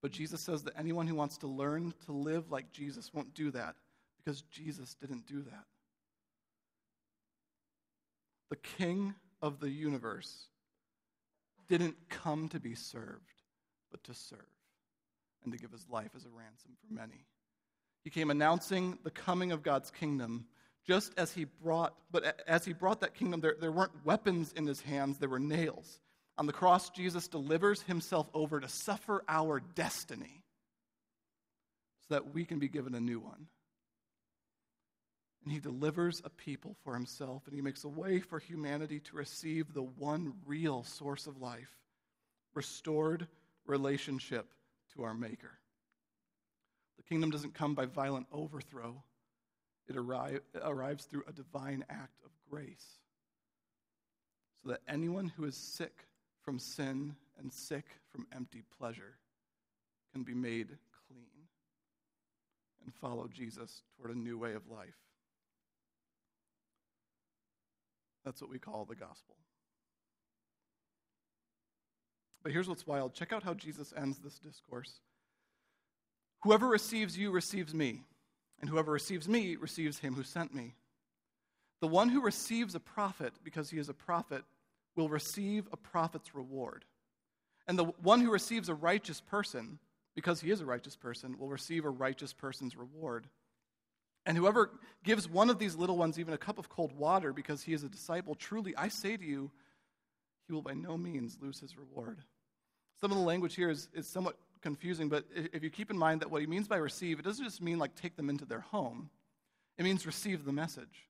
But 0.00 0.12
Jesus 0.12 0.42
says 0.42 0.62
that 0.62 0.78
anyone 0.78 1.08
who 1.08 1.16
wants 1.16 1.38
to 1.38 1.48
learn 1.48 1.92
to 2.06 2.12
live 2.12 2.52
like 2.52 2.70
Jesus 2.70 3.12
won't 3.12 3.34
do 3.34 3.50
that 3.50 3.74
because 4.16 4.42
Jesus 4.42 4.94
didn't 4.94 5.26
do 5.26 5.42
that 5.42 5.64
the 8.50 8.56
king 8.56 9.14
of 9.40 9.60
the 9.60 9.70
universe, 9.70 10.46
didn't 11.68 11.96
come 12.08 12.48
to 12.48 12.60
be 12.60 12.74
served, 12.74 13.32
but 13.90 14.04
to 14.04 14.12
serve 14.12 14.40
and 15.42 15.52
to 15.52 15.58
give 15.58 15.70
his 15.72 15.88
life 15.88 16.10
as 16.14 16.26
a 16.26 16.28
ransom 16.28 16.72
for 16.80 16.92
many. 16.92 17.24
He 18.04 18.10
came 18.10 18.30
announcing 18.30 18.98
the 19.04 19.10
coming 19.10 19.52
of 19.52 19.62
God's 19.62 19.90
kingdom 19.90 20.46
Just 20.86 21.12
as 21.16 21.32
he 21.32 21.44
brought, 21.44 21.94
but 22.10 22.42
as 22.46 22.64
he 22.64 22.72
brought 22.72 23.00
that 23.00 23.14
kingdom, 23.14 23.40
there, 23.40 23.56
there 23.60 23.72
weren't 23.72 24.04
weapons 24.04 24.52
in 24.56 24.66
his 24.66 24.80
hands, 24.80 25.18
there 25.18 25.28
were 25.28 25.38
nails. 25.38 26.00
On 26.38 26.46
the 26.46 26.52
cross, 26.52 26.90
Jesus 26.90 27.28
delivers 27.28 27.82
himself 27.82 28.28
over 28.32 28.60
to 28.60 28.68
suffer 28.68 29.22
our 29.28 29.60
destiny 29.60 30.42
so 32.08 32.14
that 32.14 32.34
we 32.34 32.44
can 32.44 32.58
be 32.58 32.68
given 32.68 32.94
a 32.94 33.00
new 33.00 33.20
one. 33.20 33.46
And 35.42 35.52
he 35.52 35.58
delivers 35.58 36.20
a 36.24 36.30
people 36.30 36.76
for 36.84 36.94
himself, 36.94 37.42
and 37.46 37.54
he 37.54 37.62
makes 37.62 37.84
a 37.84 37.88
way 37.88 38.20
for 38.20 38.38
humanity 38.38 39.00
to 39.00 39.16
receive 39.16 39.72
the 39.72 39.82
one 39.82 40.34
real 40.44 40.84
source 40.84 41.26
of 41.26 41.40
life 41.40 41.78
restored 42.54 43.26
relationship 43.64 44.52
to 44.94 45.02
our 45.02 45.14
Maker. 45.14 45.52
The 46.96 47.04
kingdom 47.04 47.30
doesn't 47.30 47.54
come 47.54 47.74
by 47.74 47.86
violent 47.86 48.26
overthrow, 48.32 49.02
it 49.88 49.96
arrive, 49.96 50.40
arrives 50.62 51.04
through 51.04 51.24
a 51.26 51.32
divine 51.32 51.84
act 51.88 52.20
of 52.24 52.30
grace. 52.50 52.98
So 54.62 54.70
that 54.70 54.80
anyone 54.86 55.32
who 55.36 55.44
is 55.44 55.56
sick 55.56 56.06
from 56.42 56.58
sin 56.58 57.16
and 57.38 57.52
sick 57.52 57.86
from 58.12 58.26
empty 58.34 58.62
pleasure 58.78 59.16
can 60.12 60.22
be 60.22 60.34
made 60.34 60.68
clean 61.08 61.46
and 62.84 62.94
follow 62.94 63.28
Jesus 63.28 63.82
toward 63.96 64.14
a 64.14 64.18
new 64.18 64.38
way 64.38 64.52
of 64.52 64.68
life. 64.70 64.94
That's 68.24 68.40
what 68.40 68.50
we 68.50 68.58
call 68.58 68.84
the 68.84 68.94
gospel. 68.94 69.36
But 72.42 72.52
here's 72.52 72.68
what's 72.68 72.86
wild 72.86 73.14
check 73.14 73.32
out 73.32 73.42
how 73.42 73.54
Jesus 73.54 73.92
ends 73.96 74.18
this 74.18 74.38
discourse. 74.38 75.00
Whoever 76.42 76.68
receives 76.68 77.18
you 77.18 77.30
receives 77.30 77.74
me, 77.74 78.02
and 78.60 78.70
whoever 78.70 78.92
receives 78.92 79.28
me 79.28 79.56
receives 79.56 79.98
him 79.98 80.14
who 80.14 80.22
sent 80.22 80.54
me. 80.54 80.74
The 81.80 81.86
one 81.86 82.08
who 82.08 82.20
receives 82.20 82.74
a 82.74 82.80
prophet 82.80 83.32
because 83.42 83.70
he 83.70 83.78
is 83.78 83.88
a 83.88 83.94
prophet 83.94 84.42
will 84.96 85.08
receive 85.08 85.68
a 85.72 85.76
prophet's 85.76 86.34
reward. 86.34 86.84
And 87.66 87.78
the 87.78 87.84
one 87.84 88.20
who 88.20 88.30
receives 88.30 88.68
a 88.68 88.74
righteous 88.74 89.20
person 89.20 89.78
because 90.14 90.40
he 90.40 90.50
is 90.50 90.60
a 90.60 90.66
righteous 90.66 90.96
person 90.96 91.38
will 91.38 91.48
receive 91.48 91.84
a 91.84 91.90
righteous 91.90 92.32
person's 92.32 92.76
reward. 92.76 93.26
And 94.26 94.36
whoever 94.36 94.70
gives 95.02 95.28
one 95.28 95.50
of 95.50 95.58
these 95.58 95.76
little 95.76 95.96
ones 95.96 96.18
even 96.18 96.34
a 96.34 96.38
cup 96.38 96.58
of 96.58 96.68
cold 96.68 96.92
water 96.92 97.32
because 97.32 97.62
he 97.62 97.72
is 97.72 97.84
a 97.84 97.88
disciple, 97.88 98.34
truly 98.34 98.76
I 98.76 98.88
say 98.88 99.16
to 99.16 99.24
you, 99.24 99.50
he 100.46 100.52
will 100.52 100.62
by 100.62 100.74
no 100.74 100.96
means 100.96 101.38
lose 101.40 101.60
his 101.60 101.76
reward. 101.76 102.18
Some 103.00 103.10
of 103.12 103.16
the 103.16 103.24
language 103.24 103.54
here 103.54 103.70
is, 103.70 103.88
is 103.94 104.06
somewhat 104.06 104.36
confusing, 104.60 105.08
but 105.08 105.24
if 105.34 105.62
you 105.62 105.70
keep 105.70 105.90
in 105.90 105.96
mind 105.96 106.20
that 106.20 106.30
what 106.30 106.42
he 106.42 106.46
means 106.46 106.68
by 106.68 106.76
receive, 106.76 107.18
it 107.18 107.24
doesn't 107.24 107.44
just 107.44 107.62
mean 107.62 107.78
like 107.78 107.94
take 107.94 108.16
them 108.16 108.28
into 108.28 108.44
their 108.44 108.60
home, 108.60 109.10
it 109.78 109.84
means 109.84 110.04
receive 110.04 110.44
the 110.44 110.52
message. 110.52 111.08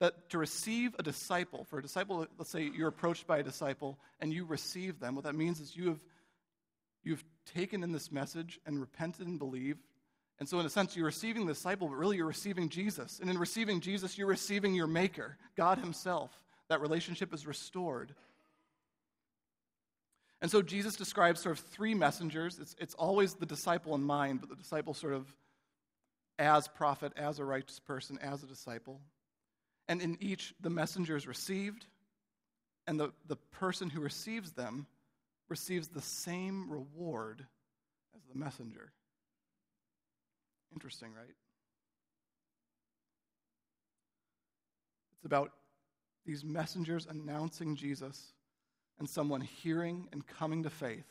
That 0.00 0.30
to 0.30 0.38
receive 0.38 0.94
a 0.96 1.02
disciple, 1.02 1.64
for 1.64 1.80
a 1.80 1.82
disciple, 1.82 2.24
let's 2.38 2.50
say 2.50 2.70
you're 2.72 2.86
approached 2.86 3.26
by 3.26 3.38
a 3.38 3.42
disciple 3.42 3.98
and 4.20 4.32
you 4.32 4.44
receive 4.44 5.00
them, 5.00 5.16
what 5.16 5.24
that 5.24 5.34
means 5.34 5.58
is 5.58 5.76
you 5.76 5.88
have 5.88 5.98
you've 7.02 7.24
taken 7.54 7.82
in 7.82 7.90
this 7.90 8.12
message 8.12 8.60
and 8.66 8.78
repented 8.80 9.26
and 9.26 9.38
believed. 9.38 9.87
And 10.40 10.48
so, 10.48 10.60
in 10.60 10.66
a 10.66 10.70
sense, 10.70 10.94
you're 10.94 11.06
receiving 11.06 11.46
the 11.46 11.52
disciple, 11.52 11.88
but 11.88 11.96
really 11.96 12.16
you're 12.16 12.26
receiving 12.26 12.68
Jesus. 12.68 13.18
And 13.20 13.28
in 13.28 13.38
receiving 13.38 13.80
Jesus, 13.80 14.16
you're 14.16 14.28
receiving 14.28 14.74
your 14.74 14.86
Maker, 14.86 15.36
God 15.56 15.78
Himself. 15.78 16.30
That 16.68 16.80
relationship 16.80 17.34
is 17.34 17.46
restored. 17.46 18.14
And 20.40 20.50
so 20.50 20.62
Jesus 20.62 20.94
describes 20.94 21.40
sort 21.40 21.58
of 21.58 21.64
three 21.66 21.94
messengers. 21.94 22.58
It's, 22.60 22.76
it's 22.78 22.94
always 22.94 23.34
the 23.34 23.46
disciple 23.46 23.94
in 23.96 24.02
mind, 24.02 24.40
but 24.40 24.48
the 24.48 24.56
disciple 24.56 24.94
sort 24.94 25.14
of 25.14 25.26
as 26.38 26.68
prophet, 26.68 27.12
as 27.16 27.40
a 27.40 27.44
righteous 27.44 27.80
person, 27.80 28.18
as 28.22 28.44
a 28.44 28.46
disciple. 28.46 29.00
And 29.88 30.00
in 30.00 30.16
each, 30.20 30.54
the 30.60 30.70
messenger 30.70 31.16
is 31.16 31.26
received, 31.26 31.86
and 32.86 33.00
the, 33.00 33.12
the 33.26 33.36
person 33.36 33.90
who 33.90 34.00
receives 34.00 34.52
them 34.52 34.86
receives 35.48 35.88
the 35.88 36.02
same 36.02 36.70
reward 36.70 37.44
as 38.14 38.22
the 38.32 38.38
messenger. 38.38 38.92
Interesting, 40.72 41.14
right? 41.14 41.34
It's 45.16 45.24
about 45.24 45.52
these 46.24 46.44
messengers 46.44 47.06
announcing 47.08 47.74
Jesus 47.74 48.32
and 48.98 49.08
someone 49.08 49.40
hearing 49.40 50.08
and 50.12 50.26
coming 50.26 50.62
to 50.64 50.70
faith, 50.70 51.06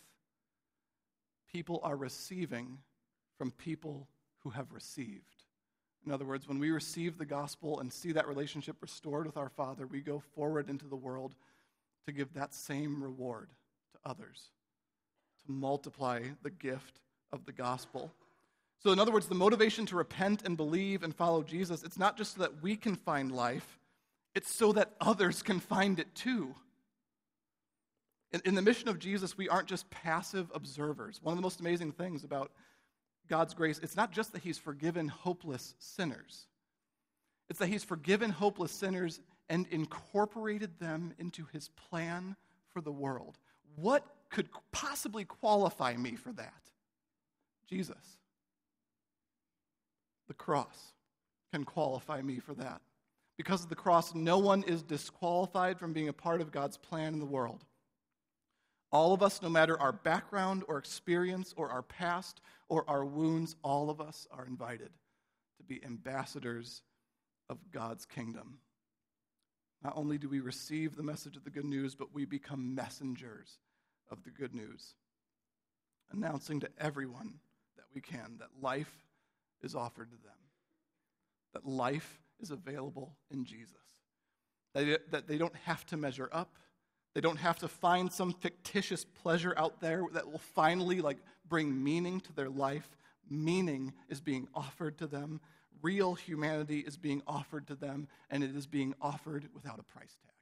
people 1.51 1.79
are 1.83 1.95
receiving 1.95 2.77
from 3.37 3.51
people 3.51 4.07
who 4.43 4.49
have 4.51 4.71
received. 4.71 5.43
In 6.05 6.11
other 6.11 6.25
words, 6.25 6.47
when 6.47 6.59
we 6.59 6.71
receive 6.71 7.17
the 7.17 7.25
gospel 7.25 7.79
and 7.79 7.91
see 7.91 8.11
that 8.13 8.27
relationship 8.27 8.77
restored 8.81 9.25
with 9.25 9.37
our 9.37 9.49
Father, 9.49 9.87
we 9.87 10.01
go 10.01 10.21
forward 10.35 10.69
into 10.69 10.87
the 10.87 10.95
world 10.95 11.35
to 12.05 12.11
give 12.11 12.33
that 12.33 12.53
same 12.53 13.03
reward 13.03 13.49
to 13.91 14.09
others, 14.09 14.51
to 15.45 15.51
multiply 15.51 16.21
the 16.43 16.49
gift 16.49 17.01
of 17.33 17.45
the 17.45 17.51
gospel. 17.51 18.11
So, 18.79 18.91
in 18.91 18.99
other 18.99 19.11
words, 19.11 19.27
the 19.27 19.35
motivation 19.35 19.85
to 19.87 19.95
repent 19.95 20.43
and 20.43 20.55
believe 20.55 21.03
and 21.03 21.15
follow 21.15 21.41
Jesus, 21.41 21.83
it's 21.83 21.97
not 21.97 22.17
just 22.17 22.35
so 22.35 22.41
that 22.41 22.61
we 22.61 22.75
can 22.75 22.95
find 22.95 23.31
life, 23.31 23.79
it's 24.35 24.51
so 24.53 24.71
that 24.73 24.91
others 25.01 25.41
can 25.41 25.59
find 25.59 25.99
it 25.99 26.13
too. 26.13 26.53
In, 28.31 28.41
in 28.45 28.55
the 28.55 28.61
mission 28.61 28.87
of 28.87 28.99
Jesus, 28.99 29.37
we 29.37 29.49
aren't 29.49 29.67
just 29.67 29.89
passive 29.89 30.51
observers. 30.53 31.19
One 31.23 31.33
of 31.33 31.37
the 31.37 31.43
most 31.43 31.59
amazing 31.59 31.91
things 31.93 32.23
about 32.23 32.51
God's 33.27 33.53
grace, 33.53 33.79
it's 33.81 33.95
not 33.95 34.11
just 34.11 34.31
that 34.33 34.41
He's 34.43 34.57
forgiven 34.57 35.07
hopeless 35.07 35.73
sinners, 35.79 36.45
it's 37.49 37.59
that 37.59 37.67
He's 37.67 37.83
forgiven 37.83 38.29
hopeless 38.29 38.71
sinners 38.71 39.19
and 39.49 39.65
incorporated 39.71 40.77
them 40.79 41.13
into 41.17 41.47
His 41.51 41.69
plan 41.69 42.35
for 42.73 42.81
the 42.81 42.91
world. 42.91 43.37
What 43.75 44.05
could 44.29 44.49
possibly 44.71 45.25
qualify 45.25 45.95
me 45.95 46.15
for 46.15 46.31
that? 46.33 46.53
Jesus. 47.67 48.17
The 50.27 50.33
cross 50.33 50.93
can 51.53 51.63
qualify 51.63 52.21
me 52.21 52.39
for 52.39 52.53
that. 52.55 52.81
Because 53.37 53.63
of 53.63 53.69
the 53.69 53.75
cross, 53.75 54.15
no 54.15 54.39
one 54.39 54.63
is 54.63 54.81
disqualified 54.81 55.79
from 55.79 55.93
being 55.93 56.09
a 56.09 56.13
part 56.13 56.41
of 56.41 56.51
God's 56.51 56.77
plan 56.77 57.13
in 57.13 57.19
the 57.19 57.25
world. 57.25 57.63
All 58.91 59.13
of 59.13 59.21
us, 59.21 59.41
no 59.41 59.49
matter 59.49 59.79
our 59.79 59.91
background 59.91 60.63
or 60.67 60.77
experience 60.77 61.53
or 61.55 61.69
our 61.69 61.83
past 61.83 62.41
or 62.67 62.89
our 62.89 63.05
wounds, 63.05 63.55
all 63.63 63.89
of 63.89 64.01
us 64.01 64.27
are 64.31 64.45
invited 64.45 64.89
to 65.57 65.63
be 65.63 65.83
ambassadors 65.83 66.81
of 67.49 67.57
God's 67.71 68.05
kingdom. 68.05 68.59
Not 69.83 69.93
only 69.95 70.17
do 70.17 70.29
we 70.29 70.39
receive 70.39 70.95
the 70.95 71.03
message 71.03 71.37
of 71.37 71.43
the 71.43 71.49
good 71.49 71.65
news, 71.65 71.95
but 71.95 72.13
we 72.13 72.25
become 72.25 72.73
messengers 72.73 73.59
of 74.09 74.23
the 74.23 74.31
good 74.31 74.55
news, 74.55 74.95
announcing 76.11 76.59
to 76.61 76.69
everyone 76.79 77.35
that 77.75 77.85
we 77.93 78.01
can 78.01 78.37
that 78.39 78.61
life 78.61 79.06
is 79.61 79.75
offered 79.75 80.09
to 80.11 80.17
them, 80.17 80.33
that 81.53 81.65
life 81.65 82.19
is 82.39 82.51
available 82.51 83.15
in 83.31 83.45
Jesus, 83.45 83.73
that 84.73 85.27
they 85.27 85.37
don't 85.37 85.55
have 85.65 85.85
to 85.87 85.97
measure 85.97 86.29
up 86.31 86.57
they 87.17 87.21
don't 87.21 87.37
have 87.37 87.57
to 87.59 87.67
find 87.67 88.11
some 88.11 88.31
fictitious 88.31 89.03
pleasure 89.03 89.51
out 89.57 89.81
there 89.81 90.03
that 90.13 90.31
will 90.31 90.37
finally 90.37 91.01
like 91.01 91.17
bring 91.49 91.83
meaning 91.83 92.19
to 92.21 92.33
their 92.33 92.47
life. 92.47 92.87
Meaning 93.27 93.93
is 94.07 94.21
being 94.21 94.47
offered 94.53 94.99
to 94.99 95.07
them. 95.07 95.41
Real 95.81 96.13
humanity 96.13 96.81
is 96.81 96.95
being 96.95 97.23
offered 97.25 97.65
to 97.69 97.75
them, 97.75 98.07
and 98.29 98.43
it 98.43 98.55
is 98.55 98.67
being 98.67 98.93
offered 99.01 99.49
without 99.55 99.79
a 99.79 99.83
price 99.83 100.15
tag. 100.23 100.35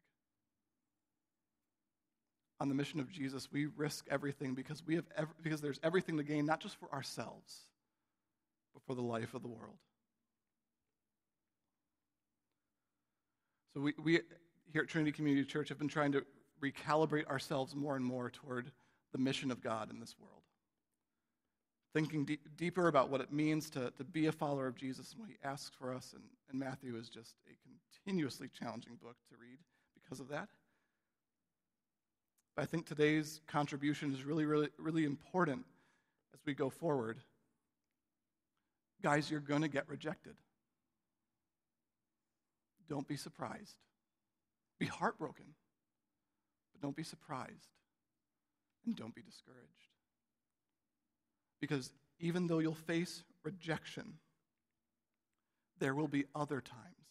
On 2.59 2.67
the 2.67 2.75
mission 2.75 2.99
of 2.99 3.09
Jesus, 3.09 3.47
we 3.53 3.67
risk 3.67 4.05
everything 4.11 4.53
because, 4.53 4.85
we 4.85 4.95
have 4.95 5.05
ev- 5.15 5.33
because 5.41 5.61
there's 5.61 5.79
everything 5.81 6.17
to 6.17 6.23
gain, 6.23 6.45
not 6.45 6.59
just 6.59 6.75
for 6.75 6.91
ourselves, 6.91 7.57
but 8.75 8.83
for 8.85 8.93
the 8.93 9.01
life 9.01 9.33
of 9.33 9.41
the 9.41 9.47
world. 9.47 9.77
So 13.73 13.81
we, 13.81 13.93
we 14.03 14.19
here 14.71 14.83
at 14.83 14.87
Trinity 14.87 15.11
Community 15.11 15.45
Church 15.47 15.69
have 15.69 15.79
been 15.79 15.87
trying 15.87 16.11
to 16.11 16.23
recalibrate 16.61 17.25
ourselves 17.27 17.75
more 17.75 17.95
and 17.95 18.05
more 18.05 18.29
toward 18.29 18.71
the 19.11 19.17
mission 19.17 19.49
of 19.49 19.61
God 19.61 19.89
in 19.89 19.99
this 19.99 20.15
world. 20.19 20.41
Thinking 21.93 22.25
de- 22.25 22.39
deeper 22.57 22.87
about 22.87 23.09
what 23.09 23.21
it 23.21 23.31
means 23.31 23.69
to, 23.71 23.91
to 23.91 24.03
be 24.03 24.27
a 24.27 24.31
follower 24.31 24.67
of 24.67 24.75
Jesus 24.75 25.11
and 25.11 25.21
what 25.21 25.29
he 25.29 25.37
asks 25.43 25.75
for 25.79 25.93
us. 25.93 26.11
And, 26.13 26.23
and 26.49 26.59
Matthew 26.59 26.97
is 26.97 27.09
just 27.09 27.35
a 27.49 27.55
continuously 28.05 28.49
challenging 28.57 28.97
book 29.01 29.15
to 29.29 29.35
read 29.39 29.57
because 29.93 30.19
of 30.19 30.27
that. 30.29 30.49
But 32.55 32.63
I 32.63 32.65
think 32.65 32.85
today's 32.85 33.41
contribution 33.47 34.13
is 34.13 34.23
really, 34.23 34.45
really, 34.45 34.69
really 34.77 35.05
important 35.05 35.65
as 36.33 36.39
we 36.45 36.53
go 36.53 36.69
forward. 36.69 37.19
Guys, 39.01 39.29
you're 39.29 39.39
going 39.39 39.61
to 39.61 39.67
get 39.67 39.87
rejected. 39.87 40.35
Don't 42.87 43.07
be 43.07 43.17
surprised. 43.17 43.77
Be 44.79 44.85
heartbroken. 44.85 45.45
But 46.71 46.81
don't 46.81 46.95
be 46.95 47.03
surprised 47.03 47.69
and 48.85 48.95
don't 48.95 49.15
be 49.15 49.21
discouraged. 49.21 49.89
Because 51.59 51.91
even 52.19 52.47
though 52.47 52.59
you'll 52.59 52.75
face 52.75 53.23
rejection, 53.43 54.15
there 55.79 55.95
will 55.95 56.07
be 56.07 56.25
other 56.33 56.61
times 56.61 57.09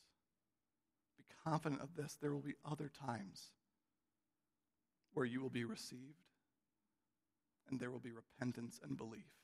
Be 1.19 1.25
confident 1.45 1.83
of 1.83 1.95
this, 1.97 2.17
there 2.21 2.33
will 2.33 2.41
be 2.41 2.55
other 2.65 2.91
times 3.07 3.51
where 5.13 5.27
you 5.27 5.41
will 5.41 5.51
be 5.51 5.65
received 5.65 6.23
and 7.69 7.79
there 7.81 7.91
will 7.91 7.99
be 7.99 8.13
repentance 8.13 8.81
and 8.83 8.97
belief. 8.97 9.44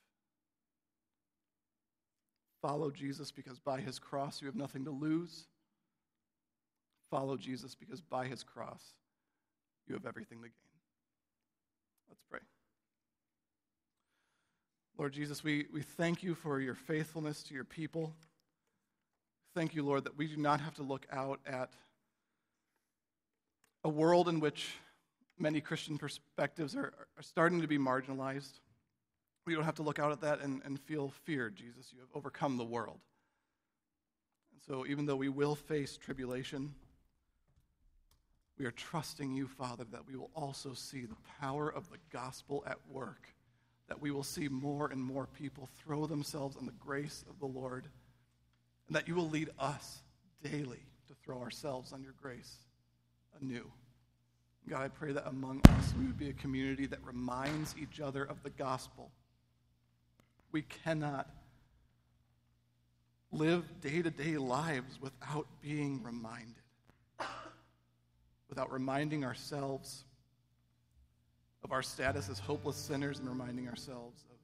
Follow 2.62 2.90
Jesus 2.90 3.30
because 3.30 3.58
by 3.58 3.80
his 3.80 3.98
cross 3.98 4.40
you 4.40 4.46
have 4.46 4.56
nothing 4.56 4.84
to 4.84 4.90
lose. 4.90 5.46
Follow 7.10 7.36
Jesus 7.36 7.74
because 7.74 8.00
by 8.00 8.26
his 8.26 8.42
cross 8.42 8.82
you 9.86 9.94
have 9.94 10.06
everything 10.06 10.38
to 10.38 10.48
gain. 10.48 10.52
Let's 12.08 12.22
pray. 12.30 12.40
Lord 14.98 15.12
Jesus, 15.12 15.42
we, 15.42 15.66
we 15.72 15.82
thank 15.82 16.22
you 16.22 16.34
for 16.34 16.60
your 16.60 16.74
faithfulness 16.74 17.42
to 17.44 17.54
your 17.54 17.64
people. 17.64 18.14
Thank 19.54 19.74
you, 19.74 19.82
Lord, 19.82 20.04
that 20.04 20.16
we 20.16 20.28
do 20.28 20.36
not 20.36 20.60
have 20.60 20.74
to 20.74 20.82
look 20.82 21.06
out 21.10 21.40
at 21.46 21.70
a 23.82 23.88
world 23.88 24.28
in 24.28 24.40
which 24.40 24.74
many 25.38 25.60
Christian 25.60 25.98
perspectives 25.98 26.76
are, 26.76 26.92
are 27.16 27.22
starting 27.22 27.60
to 27.62 27.66
be 27.66 27.78
marginalized. 27.78 28.60
We 29.46 29.54
don't 29.54 29.64
have 29.64 29.76
to 29.76 29.82
look 29.82 29.98
out 29.98 30.12
at 30.12 30.20
that 30.20 30.40
and, 30.40 30.62
and 30.64 30.78
feel 30.80 31.12
fear, 31.24 31.50
Jesus. 31.50 31.92
You 31.92 32.00
have 32.00 32.08
overcome 32.14 32.56
the 32.56 32.64
world. 32.64 32.98
And 34.52 34.60
so, 34.66 34.86
even 34.86 35.06
though 35.06 35.16
we 35.16 35.28
will 35.28 35.54
face 35.54 35.96
tribulation, 35.96 36.74
we 38.58 38.66
are 38.66 38.70
trusting 38.70 39.32
you, 39.32 39.48
Father, 39.48 39.84
that 39.90 40.06
we 40.06 40.16
will 40.16 40.30
also 40.34 40.74
see 40.74 41.06
the 41.06 41.16
power 41.40 41.70
of 41.70 41.88
the 41.90 41.96
gospel 42.12 42.62
at 42.66 42.76
work, 42.90 43.28
that 43.88 44.02
we 44.02 44.10
will 44.10 44.22
see 44.22 44.48
more 44.48 44.90
and 44.90 45.00
more 45.00 45.26
people 45.26 45.68
throw 45.82 46.06
themselves 46.06 46.56
on 46.56 46.66
the 46.66 46.72
grace 46.72 47.24
of 47.30 47.38
the 47.38 47.46
Lord, 47.46 47.86
and 48.86 48.94
that 48.94 49.08
you 49.08 49.14
will 49.14 49.30
lead 49.30 49.48
us 49.58 50.02
daily 50.42 50.84
to 51.08 51.14
throw 51.24 51.40
ourselves 51.40 51.94
on 51.94 52.02
your 52.02 52.14
grace 52.20 52.58
anew. 53.40 53.64
God, 54.68 54.82
I 54.82 54.88
pray 54.88 55.12
that 55.12 55.26
among 55.26 55.62
us 55.64 55.94
we 55.98 56.04
would 56.04 56.18
be 56.18 56.28
a 56.28 56.34
community 56.34 56.86
that 56.86 57.02
reminds 57.02 57.74
each 57.80 57.98
other 57.98 58.24
of 58.24 58.42
the 58.42 58.50
gospel. 58.50 59.10
We 60.52 60.62
cannot 60.62 61.28
live 63.32 63.64
day 63.80 64.02
to 64.02 64.10
day 64.10 64.36
lives 64.36 65.00
without 65.00 65.46
being 65.62 66.02
reminded 66.02 66.60
without 68.50 68.70
reminding 68.70 69.24
ourselves 69.24 70.04
of 71.62 71.72
our 71.72 71.82
status 71.82 72.28
as 72.28 72.38
hopeless 72.38 72.76
sinners 72.76 73.20
and 73.20 73.28
reminding 73.28 73.68
ourselves 73.68 74.24
of 74.28 74.36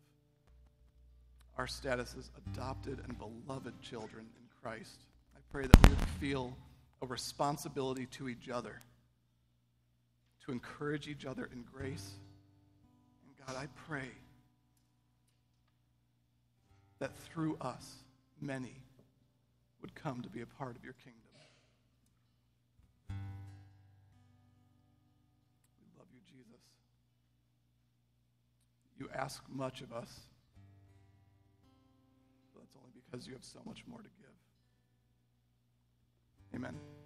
our 1.59 1.67
status 1.67 2.15
as 2.17 2.31
adopted 2.47 3.01
and 3.07 3.19
beloved 3.19 3.75
children 3.83 4.27
in 4.37 4.43
Christ. 4.63 5.01
I 5.35 5.41
pray 5.51 5.67
that 5.67 5.83
we 5.83 5.91
would 5.91 6.09
feel 6.21 6.57
a 7.03 7.07
responsibility 7.07 8.07
to 8.13 8.29
each 8.29 8.49
other 8.49 8.81
to 10.45 10.53
encourage 10.53 11.09
each 11.09 11.27
other 11.27 11.51
in 11.53 11.65
grace. 11.71 12.13
And 13.25 13.47
God, 13.47 13.57
I 13.61 13.67
pray 13.89 14.09
that 16.99 17.17
through 17.17 17.57
us, 17.61 17.97
many 18.41 18.83
would 19.81 19.95
come 19.95 20.23
to 20.23 20.29
be 20.29 20.41
a 20.41 20.47
part 20.47 20.77
of 20.77 20.85
your 20.85 20.95
kingdom. 20.95 21.21
We 25.79 25.87
love 25.99 26.09
you, 26.13 26.21
Jesus. 26.27 26.63
You 28.99 29.09
ask 29.15 29.43
much 29.49 29.83
of 29.83 29.93
us, 29.93 30.21
but 32.55 32.63
that's 32.63 32.77
only 32.77 32.93
because 33.05 33.27
you 33.27 33.35
have 33.35 33.45
so 33.45 33.61
much 33.67 33.85
more 33.87 33.99
to 33.99 34.05
give. 34.05 34.35
Amen. 36.55 37.06